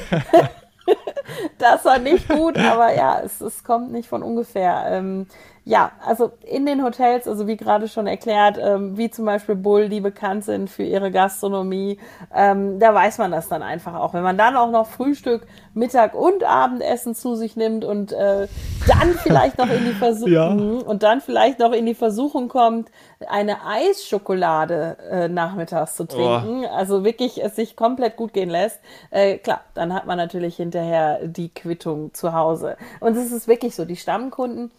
das 1.57 1.85
war 1.85 1.99
nicht 1.99 2.27
gut, 2.27 2.57
aber 2.57 2.95
ja, 2.95 3.21
es, 3.21 3.41
es 3.41 3.63
kommt 3.63 3.91
nicht 3.91 4.07
von 4.07 4.23
ungefähr. 4.23 4.85
Ähm, 4.89 5.27
ja, 5.67 5.91
also 6.05 6.31
in 6.45 6.65
den 6.65 6.81
Hotels, 6.81 7.27
also 7.27 7.45
wie 7.45 7.57
gerade 7.57 7.89
schon 7.89 8.07
erklärt, 8.07 8.57
ähm, 8.57 8.97
wie 8.97 9.09
zum 9.09 9.25
Beispiel 9.25 9.55
Bull, 9.55 9.89
die 9.89 9.99
bekannt 9.99 10.45
sind 10.45 10.69
für 10.69 10.83
ihre 10.83 11.11
Gastronomie, 11.11 11.99
ähm, 12.33 12.79
da 12.79 12.93
weiß 12.93 13.17
man 13.17 13.31
das 13.31 13.49
dann 13.49 13.61
einfach 13.61 13.93
auch. 13.95 14.13
Wenn 14.13 14.23
man 14.23 14.37
dann 14.37 14.55
auch 14.55 14.71
noch 14.71 14.87
Frühstück, 14.87 15.45
Mittag 15.73 16.13
und 16.13 16.45
Abendessen 16.45 17.15
zu 17.15 17.35
sich 17.35 17.57
nimmt 17.57 17.83
und 17.83 18.13
äh, 18.13 18.47
dann 18.87 19.13
vielleicht 19.21 19.57
noch 19.57 19.69
in 19.69 19.83
die 19.83 19.91
Versuchung 19.99 20.31
ja. 20.31 20.47
und 20.85 21.03
dann 21.03 21.19
vielleicht 21.19 21.59
noch 21.59 21.73
in 21.73 21.85
die 21.85 21.95
Versuchung 21.95 22.47
kommt, 22.47 22.89
eine 23.27 23.57
Eisschokolade 23.65 24.95
äh, 25.11 25.27
nachmittags 25.27 25.97
zu 25.97 26.07
trinken, 26.07 26.63
oh. 26.63 26.73
also 26.73 27.03
wirklich 27.03 27.43
es 27.43 27.57
sich 27.57 27.75
komplett 27.75 28.15
gut 28.15 28.31
gehen 28.31 28.49
lässt, 28.49 28.79
äh, 29.11 29.37
klar, 29.37 29.65
dann 29.73 29.93
hat 29.93 30.05
man 30.05 30.15
natürlich 30.15 30.55
hinterher 30.55 31.27
die 31.27 31.49
Quittung 31.49 32.13
zu 32.13 32.31
Hause. 32.31 32.77
Und 33.01 33.17
es 33.17 33.33
ist 33.33 33.49
wirklich 33.49 33.75
so, 33.75 33.83
die 33.83 33.97
Stammkunden, 33.97 34.71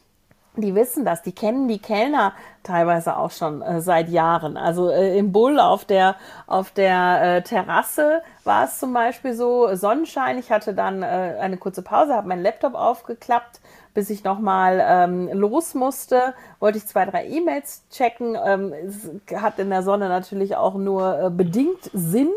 die 0.61 0.75
wissen 0.75 1.05
das, 1.05 1.23
die 1.23 1.33
kennen 1.33 1.69
die 1.69 1.79
Kellner 1.79 2.33
teilweise 2.62 3.17
auch 3.17 3.31
schon 3.31 3.62
äh, 3.62 3.81
seit 3.81 4.09
Jahren. 4.09 4.57
Also 4.57 4.91
äh, 4.91 5.17
im 5.19 5.33
Bull 5.33 5.59
auf 5.59 5.85
der 5.85 6.17
auf 6.47 6.71
der 6.71 7.37
äh, 7.37 7.43
Terrasse 7.43 8.23
war 8.45 8.65
es 8.65 8.79
zum 8.79 8.93
Beispiel 8.93 9.35
so 9.35 9.75
Sonnenschein. 9.75 10.38
Ich 10.38 10.50
hatte 10.50 10.75
dann 10.75 11.03
äh, 11.03 11.37
eine 11.41 11.57
kurze 11.57 11.83
Pause, 11.83 12.15
habe 12.15 12.29
meinen 12.29 12.43
Laptop 12.43 12.75
aufgeklappt, 12.75 13.61
bis 13.95 14.11
ich 14.11 14.25
nochmal 14.25 14.85
ähm, 14.87 15.29
los 15.33 15.75
musste. 15.75 16.35
Wollte 16.61 16.79
ich 16.79 16.87
zwei 16.87 17.07
drei 17.07 17.27
E-Mails 17.27 17.85
checken. 17.91 18.37
Ähm, 18.45 18.73
es 18.73 19.41
hat 19.41 19.59
in 19.59 19.71
der 19.71 19.83
Sonne 19.83 20.09
natürlich 20.09 20.57
auch 20.57 20.75
nur 20.75 21.21
äh, 21.21 21.31
bedingt 21.31 21.91
Sinn 21.93 22.31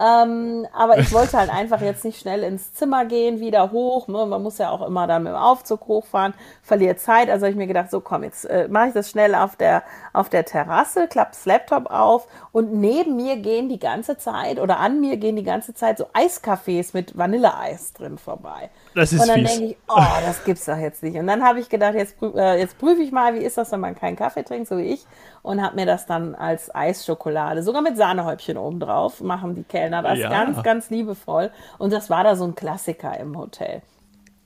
ähm, 0.00 0.64
aber 0.72 0.98
ich 0.98 1.12
wollte 1.12 1.36
halt 1.36 1.50
einfach 1.52 1.80
jetzt 1.80 2.04
nicht 2.04 2.20
schnell 2.20 2.44
ins 2.44 2.72
Zimmer 2.72 3.04
gehen, 3.04 3.40
wieder 3.40 3.72
hoch. 3.72 4.06
Ne? 4.06 4.26
Man 4.26 4.44
muss 4.44 4.58
ja 4.58 4.70
auch 4.70 4.86
immer 4.86 5.08
dann 5.08 5.24
mit 5.24 5.32
dem 5.32 5.36
Aufzug 5.36 5.88
hochfahren, 5.88 6.34
verliert 6.62 7.00
Zeit. 7.00 7.28
Also 7.28 7.46
habe 7.46 7.50
ich 7.50 7.56
mir 7.56 7.66
gedacht, 7.66 7.90
so 7.90 8.00
komm, 8.00 8.22
jetzt 8.22 8.44
äh, 8.44 8.68
mache 8.68 8.88
ich 8.88 8.94
das 8.94 9.10
schnell 9.10 9.34
auf 9.34 9.56
der, 9.56 9.82
auf 10.12 10.28
der 10.28 10.44
Terrasse, 10.44 11.08
klappe 11.08 11.32
das 11.32 11.44
Laptop 11.46 11.90
auf 11.90 12.28
und 12.52 12.72
neben 12.74 13.16
mir 13.16 13.38
gehen 13.38 13.68
die 13.68 13.80
ganze 13.80 14.16
Zeit 14.16 14.60
oder 14.60 14.78
an 14.78 15.00
mir 15.00 15.16
gehen 15.16 15.34
die 15.34 15.42
ganze 15.42 15.74
Zeit 15.74 15.98
so 15.98 16.06
Eiscafés 16.14 16.90
mit 16.92 17.18
Vanilleeis 17.18 17.92
drin 17.92 18.18
vorbei. 18.18 18.70
Das 18.94 19.12
ist 19.12 19.20
und 19.20 19.28
dann 19.28 19.44
denke 19.44 19.64
ich, 19.64 19.76
oh, 19.88 20.00
das 20.24 20.44
gibt's 20.44 20.66
doch 20.66 20.78
jetzt 20.78 21.02
nicht. 21.02 21.16
Und 21.16 21.26
dann 21.26 21.42
habe 21.42 21.58
ich 21.58 21.68
gedacht, 21.68 21.94
jetzt, 21.94 22.22
äh, 22.22 22.56
jetzt 22.60 22.78
prüfe 22.78 23.02
ich 23.02 23.10
mal, 23.10 23.34
wie 23.34 23.44
ist 23.44 23.58
das, 23.58 23.72
wenn 23.72 23.80
man 23.80 23.96
keinen 23.96 24.14
Kaffee 24.14 24.44
trinkt, 24.44 24.68
so 24.68 24.78
wie 24.78 24.92
ich, 24.92 25.06
und 25.42 25.60
habe 25.62 25.74
mir 25.74 25.86
das 25.86 26.06
dann 26.06 26.36
als 26.36 26.72
Eisschokolade, 26.72 27.64
sogar 27.64 27.82
mit 27.82 27.96
Sahnehäubchen 27.96 28.56
obendrauf, 28.56 29.20
machen 29.20 29.54
die 29.54 29.64
Kellner 29.64 29.87
Kellner, 29.88 30.02
das 30.02 30.18
ja. 30.18 30.28
ganz, 30.28 30.62
ganz 30.62 30.90
liebevoll. 30.90 31.50
Und 31.78 31.92
das 31.92 32.10
war 32.10 32.24
da 32.24 32.36
so 32.36 32.44
ein 32.44 32.54
Klassiker 32.54 33.18
im 33.18 33.36
Hotel. 33.36 33.82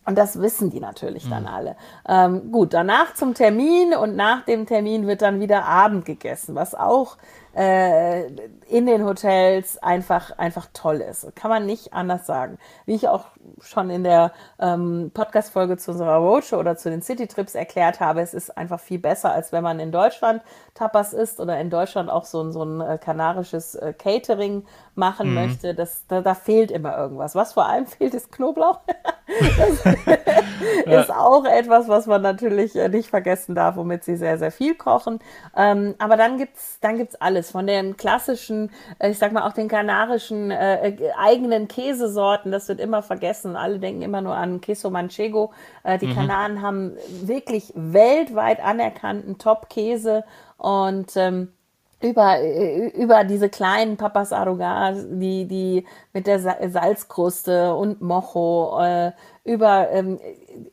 Und 0.04 0.18
das 0.18 0.40
wissen 0.40 0.70
die 0.70 0.80
natürlich 0.80 1.28
dann 1.28 1.44
mhm. 1.44 1.48
alle. 1.48 1.76
Ähm, 2.08 2.50
gut, 2.50 2.74
danach 2.74 3.14
zum 3.14 3.34
Termin 3.34 3.94
und 3.94 4.16
nach 4.16 4.44
dem 4.44 4.66
Termin 4.66 5.06
wird 5.06 5.22
dann 5.22 5.40
wieder 5.40 5.64
Abend 5.64 6.04
gegessen, 6.04 6.54
was 6.54 6.74
auch 6.74 7.16
äh, 7.54 8.26
in 8.68 8.86
den 8.86 9.04
Hotels 9.04 9.78
einfach, 9.82 10.38
einfach 10.38 10.68
toll 10.72 10.96
ist. 10.96 11.34
Kann 11.36 11.50
man 11.50 11.66
nicht 11.66 11.92
anders 11.92 12.26
sagen. 12.26 12.58
Wie 12.86 12.94
ich 12.94 13.08
auch 13.08 13.26
schon 13.60 13.90
in 13.90 14.04
der 14.04 14.32
ähm, 14.58 15.10
Podcast-Folge 15.12 15.76
zu 15.76 15.90
unserer 15.90 16.16
Roadshow 16.16 16.56
oder 16.56 16.76
zu 16.76 16.90
den 16.90 17.02
City-Trips 17.02 17.54
erklärt 17.54 18.00
habe, 18.00 18.22
es 18.22 18.32
ist 18.32 18.56
einfach 18.56 18.80
viel 18.80 18.98
besser, 18.98 19.32
als 19.32 19.52
wenn 19.52 19.62
man 19.62 19.80
in 19.80 19.92
Deutschland 19.92 20.42
Tapas 20.74 21.12
isst 21.12 21.40
oder 21.40 21.60
in 21.60 21.68
Deutschland 21.68 22.08
auch 22.08 22.24
so, 22.24 22.42
ein 22.42 22.52
so 22.52 22.64
ein 22.64 22.80
äh, 22.80 22.98
kanarisches 22.98 23.74
äh, 23.74 23.92
Catering 23.92 24.64
machen 24.94 25.28
mhm. 25.28 25.34
möchte. 25.34 25.74
Das, 25.74 26.06
da, 26.08 26.22
da, 26.22 26.34
fehlt 26.34 26.70
immer 26.70 26.96
irgendwas. 26.96 27.34
Was 27.34 27.52
vor 27.52 27.66
allem 27.66 27.86
fehlt, 27.86 28.14
ist 28.14 28.32
Knoblauch. 28.32 28.80
Das 30.86 31.04
ist 31.04 31.14
auch 31.14 31.44
etwas, 31.44 31.88
was 31.88 32.06
man 32.06 32.22
natürlich 32.22 32.76
äh, 32.76 32.88
nicht 32.88 33.08
vergessen 33.08 33.54
darf, 33.54 33.76
womit 33.76 34.04
sie 34.04 34.16
sehr, 34.16 34.38
sehr 34.38 34.50
viel 34.50 34.74
kochen. 34.74 35.20
Ähm, 35.56 35.94
aber 35.98 36.16
dann 36.16 36.38
gibt's 36.38 36.78
dann 36.80 36.98
gibt's 36.98 37.14
alles. 37.16 37.50
Von 37.50 37.66
den 37.66 37.96
klassischen, 37.96 38.70
äh, 38.98 39.10
ich 39.10 39.18
sag 39.18 39.32
mal 39.32 39.46
auch 39.46 39.52
den 39.52 39.68
kanarischen 39.68 40.50
äh, 40.50 40.96
eigenen 41.16 41.68
Käsesorten, 41.68 42.52
das 42.52 42.68
wird 42.68 42.80
immer 42.80 43.02
vergessen. 43.02 43.56
Alle 43.56 43.78
denken 43.78 44.02
immer 44.02 44.20
nur 44.20 44.34
an 44.34 44.60
Queso 44.60 44.90
Manchego. 44.90 45.52
Äh, 45.84 45.98
die 45.98 46.06
mhm. 46.06 46.14
Kanaren 46.14 46.62
haben 46.62 46.96
wirklich 47.22 47.72
weltweit 47.74 48.62
anerkannten 48.62 49.38
Top-Käse 49.38 50.24
und 50.56 51.16
ähm, 51.16 51.52
über, 52.02 52.38
über 52.94 53.24
diese 53.24 53.48
kleinen 53.48 53.96
Papas 53.96 54.32
Arrugas, 54.32 55.06
die, 55.08 55.46
die 55.46 55.86
mit 56.12 56.26
der 56.26 56.40
Salzkruste 56.40 57.74
und 57.74 58.00
Mocho, 58.02 58.78
äh, 58.80 59.12
über 59.44 59.90
ähm, 59.90 60.20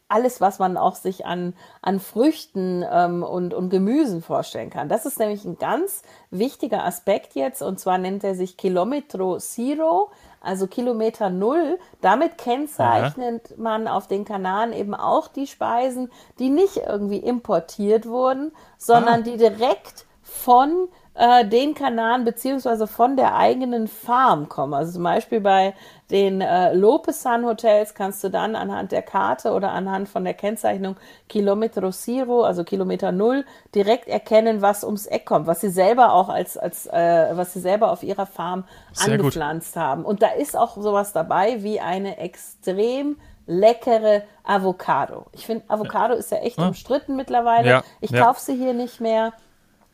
alles, 0.07 0.41
was 0.41 0.59
man 0.59 0.77
auch 0.77 0.95
sich 0.95 1.25
an, 1.25 1.53
an 1.81 1.99
Früchten 1.99 2.85
ähm, 2.89 3.23
und, 3.23 3.53
und 3.53 3.69
Gemüsen 3.69 4.21
vorstellen 4.21 4.69
kann. 4.69 4.89
Das 4.89 5.05
ist 5.05 5.19
nämlich 5.19 5.43
ein 5.45 5.57
ganz 5.57 6.03
wichtiger 6.29 6.83
Aspekt 6.83 7.33
jetzt 7.33 7.61
und 7.61 7.79
zwar 7.79 7.97
nennt 7.97 8.23
er 8.23 8.35
sich 8.35 8.57
Kilometro 8.57 9.37
Zero, 9.37 10.11
also 10.41 10.67
Kilometer 10.67 11.29
Null. 11.31 11.79
Damit 12.01 12.37
kennzeichnet 12.37 13.53
Aha. 13.53 13.61
man 13.61 13.87
auf 13.87 14.07
den 14.07 14.23
Kanaren 14.23 14.73
eben 14.73 14.93
auch 14.93 15.27
die 15.27 15.47
Speisen, 15.47 16.11
die 16.37 16.49
nicht 16.49 16.77
irgendwie 16.77 17.17
importiert 17.17 18.07
wurden, 18.07 18.51
sondern 18.77 19.21
ah. 19.21 19.23
die 19.23 19.37
direkt 19.37 20.05
von 20.21 20.89
äh, 21.19 21.45
den 21.45 21.75
Kanaren 21.75 22.23
beziehungsweise 22.23 22.87
von 22.87 23.17
der 23.17 23.35
eigenen 23.35 23.89
Farm 23.89 24.47
kommen. 24.47 24.73
Also 24.73 24.93
zum 24.93 25.03
Beispiel 25.03 25.41
bei 25.41 25.73
den 26.11 26.39
äh, 26.39 26.73
Lopesan 26.73 27.45
Hotels 27.45 27.93
kannst 27.93 28.23
du 28.23 28.29
dann 28.29 28.55
anhand 28.55 28.93
der 28.93 29.01
Karte 29.01 29.51
oder 29.51 29.73
anhand 29.73 30.07
von 30.07 30.23
der 30.23 30.33
Kennzeichnung 30.33 30.95
Kilometro 31.27 31.91
Zero, 31.91 32.43
also 32.43 32.63
Kilometer 32.63 33.11
Null, 33.11 33.45
direkt 33.75 34.07
erkennen, 34.07 34.61
was 34.61 34.85
ums 34.85 35.07
Eck 35.07 35.25
kommt, 35.25 35.45
was 35.45 35.59
sie 35.59 35.69
selber 35.69 36.13
auch 36.13 36.29
als, 36.29 36.57
als 36.57 36.87
äh, 36.87 37.31
was 37.33 37.51
sie 37.51 37.59
selber 37.59 37.91
auf 37.91 38.01
ihrer 38.01 38.25
Farm 38.25 38.63
Sehr 38.93 39.15
angepflanzt 39.15 39.73
gut. 39.73 39.83
haben. 39.83 40.05
Und 40.05 40.21
da 40.21 40.29
ist 40.29 40.55
auch 40.55 40.77
sowas 40.77 41.11
dabei 41.11 41.63
wie 41.63 41.81
eine 41.81 42.17
extrem 42.17 43.17
leckere 43.45 44.23
Avocado. 44.45 45.25
Ich 45.33 45.45
finde, 45.45 45.65
Avocado 45.67 46.13
ist 46.13 46.31
ja 46.31 46.37
echt 46.37 46.59
ja. 46.59 46.67
umstritten 46.67 47.17
mittlerweile. 47.17 47.69
Ja. 47.69 47.83
Ich 47.99 48.11
ja. 48.11 48.23
kaufe 48.23 48.39
sie 48.39 48.55
hier 48.55 48.73
nicht 48.73 49.01
mehr. 49.01 49.33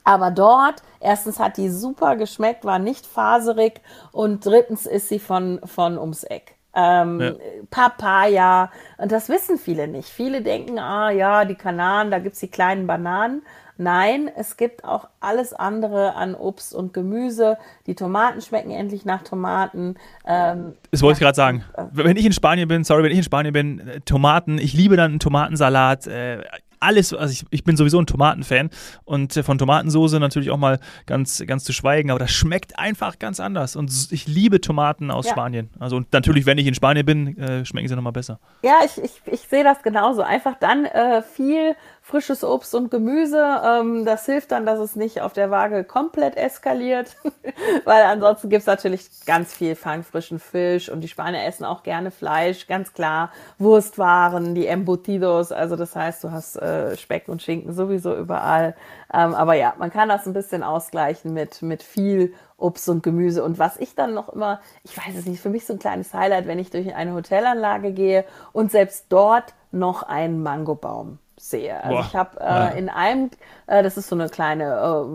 Aber 0.06 0.32
dort, 0.32 0.84
erstens 1.02 1.40
hat 1.40 1.58
die 1.58 1.70
super 1.70 2.16
geschmeckt, 2.16 2.64
war 2.64 2.80
nicht 2.80 3.06
faserig 3.06 3.82
und 4.12 4.46
drittens 4.46 4.86
ist 4.86 5.10
sie 5.10 5.20
von, 5.20 5.60
von 5.66 5.98
ums 5.98 6.24
Eck. 6.24 6.56
Ähm, 6.76 7.20
ja. 7.22 7.32
Papaya, 7.72 8.72
und 8.98 9.12
das 9.12 9.30
wissen 9.30 9.58
viele 9.58 9.88
nicht. 9.88 10.10
Viele 10.10 10.42
denken, 10.42 10.78
ah 10.78 11.10
ja, 11.10 11.46
die 11.46 11.56
Kanaren, 11.56 12.12
da 12.12 12.20
gibt's 12.20 12.40
die 12.40 12.50
kleinen 12.50 12.86
Bananen. 12.86 13.42
Nein, 13.78 14.32
es 14.38 14.56
gibt 14.56 14.86
auch 14.86 15.10
alles 15.20 15.54
andere 15.54 16.16
an 16.16 16.34
Obst 16.34 16.74
und 16.74 16.94
Gemüse. 16.94 17.58
Die 17.88 17.96
Tomaten 17.96 18.42
schmecken 18.42 18.72
endlich 18.72 19.04
nach 19.04 19.24
Tomaten. 19.24 19.96
Ähm, 20.26 20.76
das 20.92 21.02
wollte 21.02 21.18
ich 21.18 21.20
gerade 21.20 21.36
sagen. 21.36 21.66
Äh, 21.76 21.84
wenn 21.92 22.16
ich 22.16 22.26
in 22.26 22.32
Spanien 22.32 22.70
bin, 22.70 22.86
sorry, 22.86 23.04
wenn 23.04 23.12
ich 23.12 23.18
in 23.18 23.24
Spanien 23.24 23.52
bin, 23.52 23.80
äh, 23.86 24.00
Tomaten, 24.02 24.60
ich 24.60 24.74
liebe 24.74 24.96
dann 24.96 25.12
einen 25.12 25.20
Tomatensalat. 25.20 26.08
Äh, 26.08 26.44
alles, 26.80 27.14
also 27.14 27.32
ich, 27.32 27.46
ich 27.50 27.64
bin 27.64 27.78
sowieso 27.78 28.00
ein 28.00 28.06
Tomatenfan 28.06 28.70
und 29.04 29.36
äh, 29.36 29.44
von 29.44 29.58
Tomatensoße 29.58 30.20
natürlich 30.20 30.52
auch 30.52 30.58
mal 30.58 30.80
ganz, 31.06 31.44
ganz 31.46 31.64
zu 31.64 31.74
schweigen, 31.74 32.12
aber 32.12 32.20
das 32.20 32.32
schmeckt 32.32 32.78
einfach 32.80 33.20
ganz 33.20 33.40
anders 33.40 33.76
und 33.76 33.92
ich 34.12 34.28
liebe 34.28 34.62
Tomaten 34.62 35.12
aus 35.12 35.26
ja. 35.26 35.32
Spanien. 35.32 35.70
Also 35.80 35.98
und 35.98 36.12
natürlich, 36.14 36.46
wenn 36.46 36.58
ich 36.58 36.68
in 36.68 36.76
Spanien 36.76 37.06
bin, 37.06 37.38
äh, 37.38 37.66
schmecken 37.66 37.88
sie 37.88 37.96
nochmal 37.96 38.14
besser. 38.14 38.40
Ja, 38.64 38.80
ich, 38.86 39.02
ich, 39.04 39.12
ich 39.26 39.42
sehe 39.42 39.64
das 39.64 39.82
genauso. 39.84 40.22
Einfach 40.22 40.56
dann 40.60 40.86
äh, 40.86 41.22
viel 41.22 41.76
frisches 42.06 42.44
Obst 42.44 42.76
und 42.76 42.92
Gemüse. 42.92 43.44
Ähm, 43.66 44.06
das 44.06 44.28
hilft 44.28 44.52
dann, 44.52 44.68
dass 44.68 44.78
es 44.78 44.96
nicht 44.96 45.22
auf 45.22 45.34
der 45.34 45.50
Waage 45.50 45.84
komplett 45.84 46.38
eskaliert, 46.38 47.16
weil 47.84 48.04
ansonsten 48.04 48.50
gibt 48.50 48.62
es 48.62 48.68
natürlich 48.68 49.10
ganz 49.26 49.52
viel 49.52 49.76
fangfrischen 49.76 50.38
Fisch 50.38 50.88
und 50.90 51.02
die 51.02 51.08
Spanier 51.08 51.44
essen 51.46 51.66
auch 51.66 51.82
gerne 51.82 52.12
Fleisch, 52.12 52.68
ganz 52.68 52.94
klar. 52.94 53.32
Wurstwaren, 53.58 54.54
die 54.54 54.68
Embutidos, 54.68 55.52
also 55.52 55.76
das 55.76 55.96
heißt, 55.96 56.24
du 56.24 56.32
hast 56.32 56.58
äh, 56.58 56.96
Speck 56.96 57.28
und 57.28 57.42
Schinken 57.42 57.74
sowieso 57.74 58.16
überall. 58.16 58.76
Ähm, 59.12 59.34
aber 59.34 59.56
ja, 59.56 59.74
man 59.80 59.90
kann 59.90 60.08
das 60.08 60.28
ein 60.28 60.34
bisschen 60.34 60.62
ausgleichen 60.62 61.34
mit, 61.34 61.64
mit 61.64 61.82
viel 61.82 62.36
Obst 62.58 62.88
und 62.88 63.02
Gemüse. 63.02 63.44
Und 63.44 63.58
was 63.58 63.78
ich 63.78 63.96
dann 63.96 64.14
noch 64.14 64.30
immer, 64.30 64.62
ich 64.84 64.96
weiß 64.96 65.16
es 65.18 65.26
nicht, 65.26 65.42
für 65.42 65.50
mich 65.50 65.66
so 65.66 65.74
ein 65.74 65.80
kleines 65.80 66.14
Highlight, 66.14 66.46
wenn 66.46 66.60
ich 66.60 66.70
durch 66.70 66.94
eine 66.94 67.16
Hotelanlage 67.16 67.94
gehe 67.94 68.26
und 68.54 68.70
selbst 68.70 69.08
dort 69.10 69.56
noch 69.72 70.04
einen 70.04 70.44
Mangobaum 70.44 71.18
sehe. 71.50 71.84
Also 71.84 71.98
Boah. 71.98 72.06
ich 72.08 72.16
habe 72.16 72.40
äh, 72.40 72.44
ja. 72.44 72.68
in 72.70 72.90
einem, 72.90 73.30
äh, 73.68 73.84
das 73.84 73.98
ist 73.98 74.10
so 74.10 74.16
eine 74.16 74.30
kleine, 74.30 74.64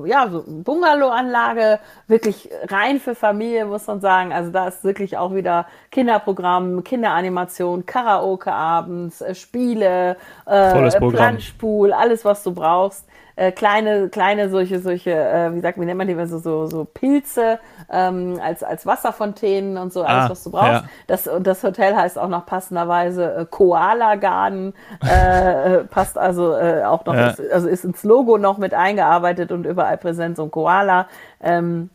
äh, 0.05 0.09
ja, 0.09 0.29
so 0.29 0.45
Bungalow-Anlage, 0.47 1.81
wirklich 2.07 2.51
rein 2.69 3.01
für 3.01 3.15
Familie, 3.15 3.67
muss 3.67 3.87
man 3.87 4.01
sagen. 4.01 4.33
Also 4.33 4.51
da 4.51 4.69
ist 4.69 4.85
wirklich 4.85 5.17
auch 5.17 5.35
wieder 5.35 5.67
Kinderprogramm, 5.91 6.85
Kinderanimation, 6.85 7.87
Karaoke 7.87 8.53
abends, 8.53 9.21
äh, 9.21 9.35
Spiele, 9.35 10.17
äh, 10.47 10.91
Planschpool, 10.99 11.93
alles, 11.93 12.25
was 12.25 12.43
du 12.43 12.53
brauchst 12.53 13.07
äh, 13.41 13.53
kleine, 13.53 14.11
kleine 14.11 14.51
solche, 14.51 14.81
solche, 14.81 15.13
äh, 15.13 15.55
wie 15.55 15.61
sagt, 15.61 15.81
wie 15.81 15.87
nennt 15.87 15.97
man 15.97 16.07
die, 16.07 16.27
so, 16.27 16.39
so, 16.39 16.67
so 16.67 16.85
Pilze 16.85 17.59
ähm, 17.91 18.39
als, 18.43 18.63
als 18.63 18.85
Wasserfontänen 18.85 19.79
und 19.79 19.95
so, 19.95 20.03
alles, 20.03 20.25
ah, 20.27 20.31
was 20.31 20.45
du 20.45 20.51
brauchst. 20.51 20.83
Ja. 20.83 20.85
Das, 21.07 21.27
und 21.27 21.47
das 21.47 21.63
Hotel 21.63 21.97
heißt 21.97 22.19
auch 22.19 22.29
noch 22.29 22.45
passenderweise 22.45 23.35
äh, 23.35 23.47
Koala 23.49 24.17
Garden, 24.17 24.75
äh, 25.03 25.77
äh, 25.77 25.85
passt 25.85 26.19
also 26.19 26.53
äh, 26.55 26.85
auch 26.85 27.07
noch, 27.07 27.15
ja. 27.15 27.29
ist, 27.29 27.41
also 27.51 27.67
ist 27.67 27.85
ins 27.85 28.05
Logo 28.05 28.37
noch 28.37 28.59
mit 28.59 28.75
eingearbeitet 28.75 29.53
und 29.53 29.65
überall 29.65 29.97
präsent 29.97 30.37
so 30.37 30.43
ein 30.43 30.51
Koala. 30.51 31.07
Ähm, 31.43 31.89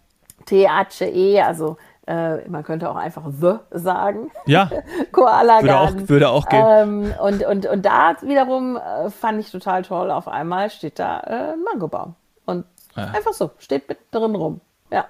T-H-E, 0.47 1.41
also 1.41 1.77
äh, 2.07 2.47
man 2.47 2.63
könnte 2.63 2.89
auch 2.89 2.95
einfach 2.95 3.23
The 3.29 3.55
sagen. 3.71 4.31
Ja. 4.45 4.69
Koala 5.11 5.61
würde 5.61 5.79
auch, 5.79 5.91
würde 5.95 6.29
auch 6.29 6.47
gehen. 6.47 6.65
Ähm, 6.65 7.13
und, 7.21 7.43
und, 7.45 7.65
und 7.65 7.85
da 7.85 8.15
wiederum 8.21 8.77
äh, 8.77 9.09
fand 9.09 9.39
ich 9.39 9.51
total 9.51 9.81
toll. 9.81 10.11
Auf 10.11 10.27
einmal 10.27 10.69
steht 10.69 10.99
da 10.99 11.19
äh, 11.21 11.53
ein 11.53 11.63
Mangobaum. 11.63 12.15
Und 12.45 12.65
ja. 12.95 13.05
einfach 13.05 13.33
so, 13.33 13.51
steht 13.57 13.89
mit 13.89 13.97
drin 14.11 14.35
rum. 14.35 14.61
Ja. 14.91 15.05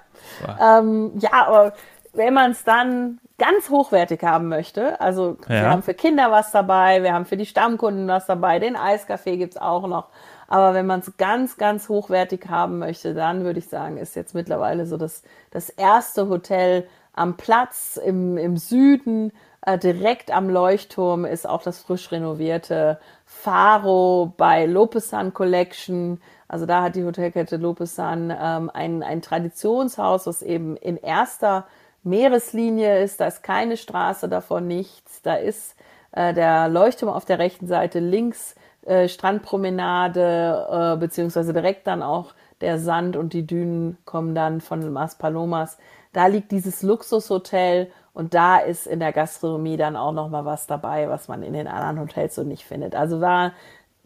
Ähm, 0.60 1.12
ja, 1.18 1.30
aber 1.46 1.74
wenn 2.14 2.32
man 2.32 2.52
es 2.52 2.64
dann 2.64 3.20
ganz 3.38 3.68
hochwertig 3.68 4.22
haben 4.22 4.48
möchte, 4.48 5.00
also 5.00 5.36
ja. 5.42 5.48
wir 5.48 5.70
haben 5.70 5.82
für 5.82 5.94
Kinder 5.94 6.30
was 6.30 6.50
dabei, 6.50 7.02
wir 7.02 7.12
haben 7.12 7.26
für 7.26 7.36
die 7.36 7.46
Stammkunden 7.46 8.08
was 8.08 8.26
dabei, 8.26 8.58
den 8.58 8.76
Eiskaffee 8.76 9.36
gibt's 9.36 9.58
auch 9.58 9.86
noch. 9.86 10.08
Aber 10.48 10.74
wenn 10.74 10.86
man 10.86 11.00
es 11.00 11.16
ganz, 11.16 11.56
ganz 11.56 11.88
hochwertig 11.88 12.48
haben 12.48 12.78
möchte, 12.78 13.14
dann 13.14 13.44
würde 13.44 13.58
ich 13.58 13.68
sagen, 13.68 13.96
ist 13.96 14.16
jetzt 14.16 14.34
mittlerweile 14.34 14.86
so 14.86 14.96
das, 14.96 15.22
das 15.50 15.70
erste 15.70 16.28
Hotel 16.28 16.86
am 17.12 17.36
Platz 17.36 17.98
im, 18.02 18.36
im 18.36 18.56
Süden, 18.56 19.32
äh, 19.62 19.78
direkt 19.78 20.30
am 20.30 20.48
Leuchtturm, 20.48 21.24
ist 21.24 21.48
auch 21.48 21.62
das 21.62 21.80
frisch 21.80 22.12
renovierte 22.12 23.00
Faro 23.24 24.32
bei 24.36 24.66
Lopesan 24.66 25.34
Collection. 25.34 26.20
Also 26.46 26.66
da 26.66 26.82
hat 26.82 26.94
die 26.94 27.04
Hotelkette 27.04 27.56
Lopesan 27.56 28.30
ähm, 28.30 28.70
ein, 28.72 29.02
ein 29.02 29.22
Traditionshaus, 29.22 30.26
was 30.26 30.42
eben 30.42 30.76
in 30.76 30.96
erster 30.96 31.66
Meereslinie 32.04 33.02
ist. 33.02 33.20
Da 33.20 33.26
ist 33.26 33.42
keine 33.42 33.76
Straße 33.76 34.28
davon, 34.28 34.68
nichts. 34.68 35.22
Da 35.22 35.34
ist 35.34 35.74
äh, 36.12 36.32
der 36.32 36.68
Leuchtturm 36.68 37.12
auf 37.12 37.24
der 37.24 37.40
rechten 37.40 37.66
Seite 37.66 37.98
links 37.98 38.54
äh, 38.86 39.08
Strandpromenade, 39.08 40.94
äh, 40.94 40.96
beziehungsweise 40.98 41.52
direkt 41.52 41.86
dann 41.86 42.02
auch 42.02 42.34
der 42.60 42.78
Sand 42.78 43.16
und 43.16 43.32
die 43.32 43.46
Dünen 43.46 43.98
kommen 44.04 44.34
dann 44.34 44.60
von 44.60 44.92
Mas 44.92 45.16
Palomas. 45.16 45.78
Da 46.12 46.26
liegt 46.28 46.50
dieses 46.52 46.82
Luxushotel 46.82 47.90
und 48.14 48.32
da 48.32 48.56
ist 48.58 48.86
in 48.86 49.00
der 49.00 49.12
Gastronomie 49.12 49.76
dann 49.76 49.96
auch 49.96 50.12
noch 50.12 50.30
mal 50.30 50.46
was 50.46 50.66
dabei, 50.66 51.08
was 51.10 51.28
man 51.28 51.42
in 51.42 51.52
den 51.52 51.66
anderen 51.66 52.00
Hotels 52.00 52.34
so 52.34 52.44
nicht 52.44 52.64
findet. 52.64 52.94
Also 52.94 53.20
war 53.20 53.52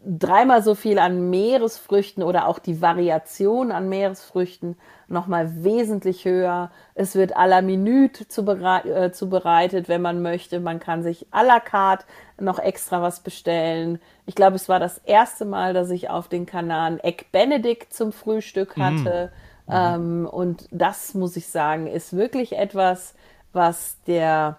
dreimal 0.04 0.62
so 0.62 0.74
viel 0.74 0.98
an 0.98 1.28
Meeresfrüchten 1.28 2.22
oder 2.22 2.46
auch 2.46 2.58
die 2.58 2.80
Variation 2.80 3.70
an 3.70 3.88
Meeresfrüchten 3.88 4.76
nochmal 5.08 5.62
wesentlich 5.62 6.24
höher. 6.24 6.70
Es 6.94 7.14
wird 7.14 7.36
à 7.36 7.46
la 7.46 7.60
Minute 7.60 8.24
äh, 8.24 9.12
zubereitet, 9.12 9.88
wenn 9.88 10.00
man 10.00 10.22
möchte. 10.22 10.60
Man 10.60 10.80
kann 10.80 11.02
sich 11.02 11.26
à 11.32 11.44
la 11.44 11.60
carte 11.60 12.06
noch 12.38 12.58
extra 12.58 13.02
was 13.02 13.20
bestellen. 13.20 14.00
Ich 14.24 14.34
glaube, 14.34 14.56
es 14.56 14.68
war 14.68 14.80
das 14.80 14.98
erste 14.98 15.44
Mal, 15.44 15.74
dass 15.74 15.90
ich 15.90 16.08
auf 16.08 16.28
den 16.28 16.46
Kanaren 16.46 16.98
Egg 17.00 17.26
Benedict 17.32 17.92
zum 17.92 18.12
Frühstück 18.12 18.76
mm. 18.76 18.82
hatte. 18.82 19.32
Mhm. 19.66 19.72
Ähm, 19.72 20.28
und 20.30 20.68
das, 20.70 21.12
muss 21.14 21.36
ich 21.36 21.48
sagen, 21.48 21.86
ist 21.86 22.16
wirklich 22.16 22.56
etwas, 22.56 23.14
was 23.52 23.96
der, 24.06 24.58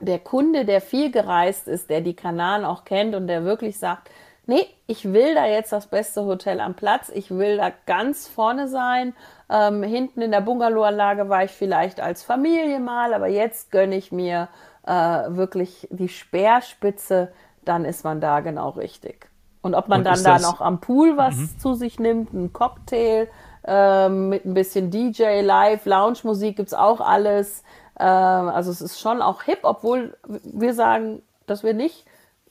der 0.00 0.18
Kunde, 0.18 0.66
der 0.66 0.82
viel 0.82 1.10
gereist 1.10 1.68
ist, 1.68 1.88
der 1.88 2.02
die 2.02 2.14
Kanaren 2.14 2.64
auch 2.64 2.84
kennt 2.84 3.14
und 3.14 3.28
der 3.28 3.44
wirklich 3.44 3.78
sagt, 3.78 4.10
nee, 4.46 4.66
ich 4.86 5.12
will 5.12 5.34
da 5.34 5.46
jetzt 5.46 5.72
das 5.72 5.86
beste 5.86 6.24
Hotel 6.24 6.60
am 6.60 6.74
Platz, 6.74 7.10
ich 7.12 7.30
will 7.30 7.56
da 7.56 7.72
ganz 7.86 8.28
vorne 8.28 8.68
sein. 8.68 9.14
Ähm, 9.50 9.82
hinten 9.82 10.22
in 10.22 10.30
der 10.30 10.40
Bungalowanlage 10.40 11.28
war 11.28 11.44
ich 11.44 11.50
vielleicht 11.50 12.00
als 12.00 12.22
Familie 12.22 12.80
mal, 12.80 13.14
aber 13.14 13.28
jetzt 13.28 13.70
gönne 13.70 13.96
ich 13.96 14.12
mir 14.12 14.48
äh, 14.86 14.92
wirklich 14.92 15.88
die 15.90 16.08
Speerspitze, 16.08 17.32
dann 17.64 17.84
ist 17.84 18.04
man 18.04 18.20
da 18.20 18.40
genau 18.40 18.70
richtig. 18.70 19.28
Und 19.62 19.74
ob 19.74 19.88
man 19.88 20.00
Und 20.00 20.04
dann 20.04 20.22
da 20.22 20.38
noch 20.38 20.60
am 20.60 20.80
Pool 20.80 21.16
was 21.16 21.36
mhm. 21.36 21.58
zu 21.58 21.74
sich 21.74 21.98
nimmt, 21.98 22.34
ein 22.34 22.52
Cocktail 22.52 23.28
ähm, 23.66 24.28
mit 24.28 24.44
ein 24.44 24.52
bisschen 24.52 24.90
DJ, 24.90 25.40
Live, 25.40 25.86
Lounge-Musik 25.86 26.56
gibt's 26.56 26.74
auch 26.74 27.00
alles. 27.00 27.62
Ähm, 27.98 28.06
also 28.48 28.70
es 28.70 28.82
ist 28.82 29.00
schon 29.00 29.22
auch 29.22 29.42
hip, 29.42 29.60
obwohl 29.62 30.16
wir 30.26 30.74
sagen, 30.74 31.22
dass 31.46 31.62
wir 31.62 31.72
nicht 31.72 32.04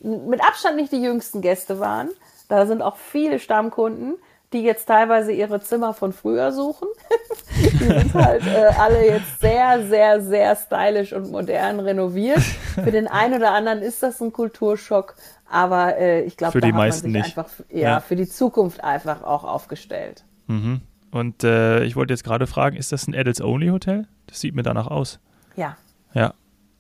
mit 0.03 0.41
Abstand 0.41 0.75
nicht 0.75 0.91
die 0.91 1.01
jüngsten 1.01 1.41
Gäste 1.41 1.79
waren. 1.79 2.10
Da 2.50 2.65
sind 2.65 2.81
auch 2.81 2.98
viele 2.98 3.39
Stammkunden, 3.39 4.15
die 4.53 4.62
jetzt 4.62 4.86
teilweise 4.86 5.31
ihre 5.31 5.62
Zimmer 5.62 5.93
von 5.93 6.13
früher 6.13 6.51
suchen. 6.51 6.88
die 7.55 7.86
sind 7.88 8.13
halt 8.13 8.45
äh, 8.45 8.69
alle 8.77 9.07
jetzt 9.07 9.39
sehr, 9.39 9.86
sehr, 9.88 10.22
sehr 10.22 10.55
stylisch 10.55 11.13
und 11.13 11.31
modern 11.31 11.79
renoviert. 11.79 12.41
Für 12.41 12.91
den 12.91 13.07
einen 13.07 13.36
oder 13.36 13.51
anderen 13.51 13.81
ist 13.81 14.03
das 14.03 14.22
ein 14.22 14.31
Kulturschock, 14.31 15.15
aber 15.50 15.98
äh, 15.98 16.22
ich 16.24 16.38
glaube, 16.38 16.60
da 16.60 16.67
die 16.67 16.74
hat 16.74 16.77
man 16.77 16.91
sich 16.91 17.03
nicht. 17.03 17.25
einfach 17.25 17.50
ja, 17.69 17.79
ja, 17.79 18.00
für 18.00 18.15
die 18.15 18.27
Zukunft 18.27 18.83
einfach 18.83 19.24
auch 19.24 19.43
aufgestellt. 19.43 20.24
Mhm. 20.48 20.81
Und 21.12 21.43
äh, 21.43 21.83
ich 21.83 21.95
wollte 21.95 22.13
jetzt 22.13 22.24
gerade 22.24 22.48
fragen, 22.48 22.75
ist 22.75 22.91
das 22.91 23.07
ein 23.07 23.15
Adults-Only-Hotel? 23.15 24.07
Das 24.27 24.39
sieht 24.39 24.55
mir 24.55 24.63
danach 24.63 24.88
aus. 24.88 25.19
Ja. 25.55 25.77
Ja. 26.13 26.33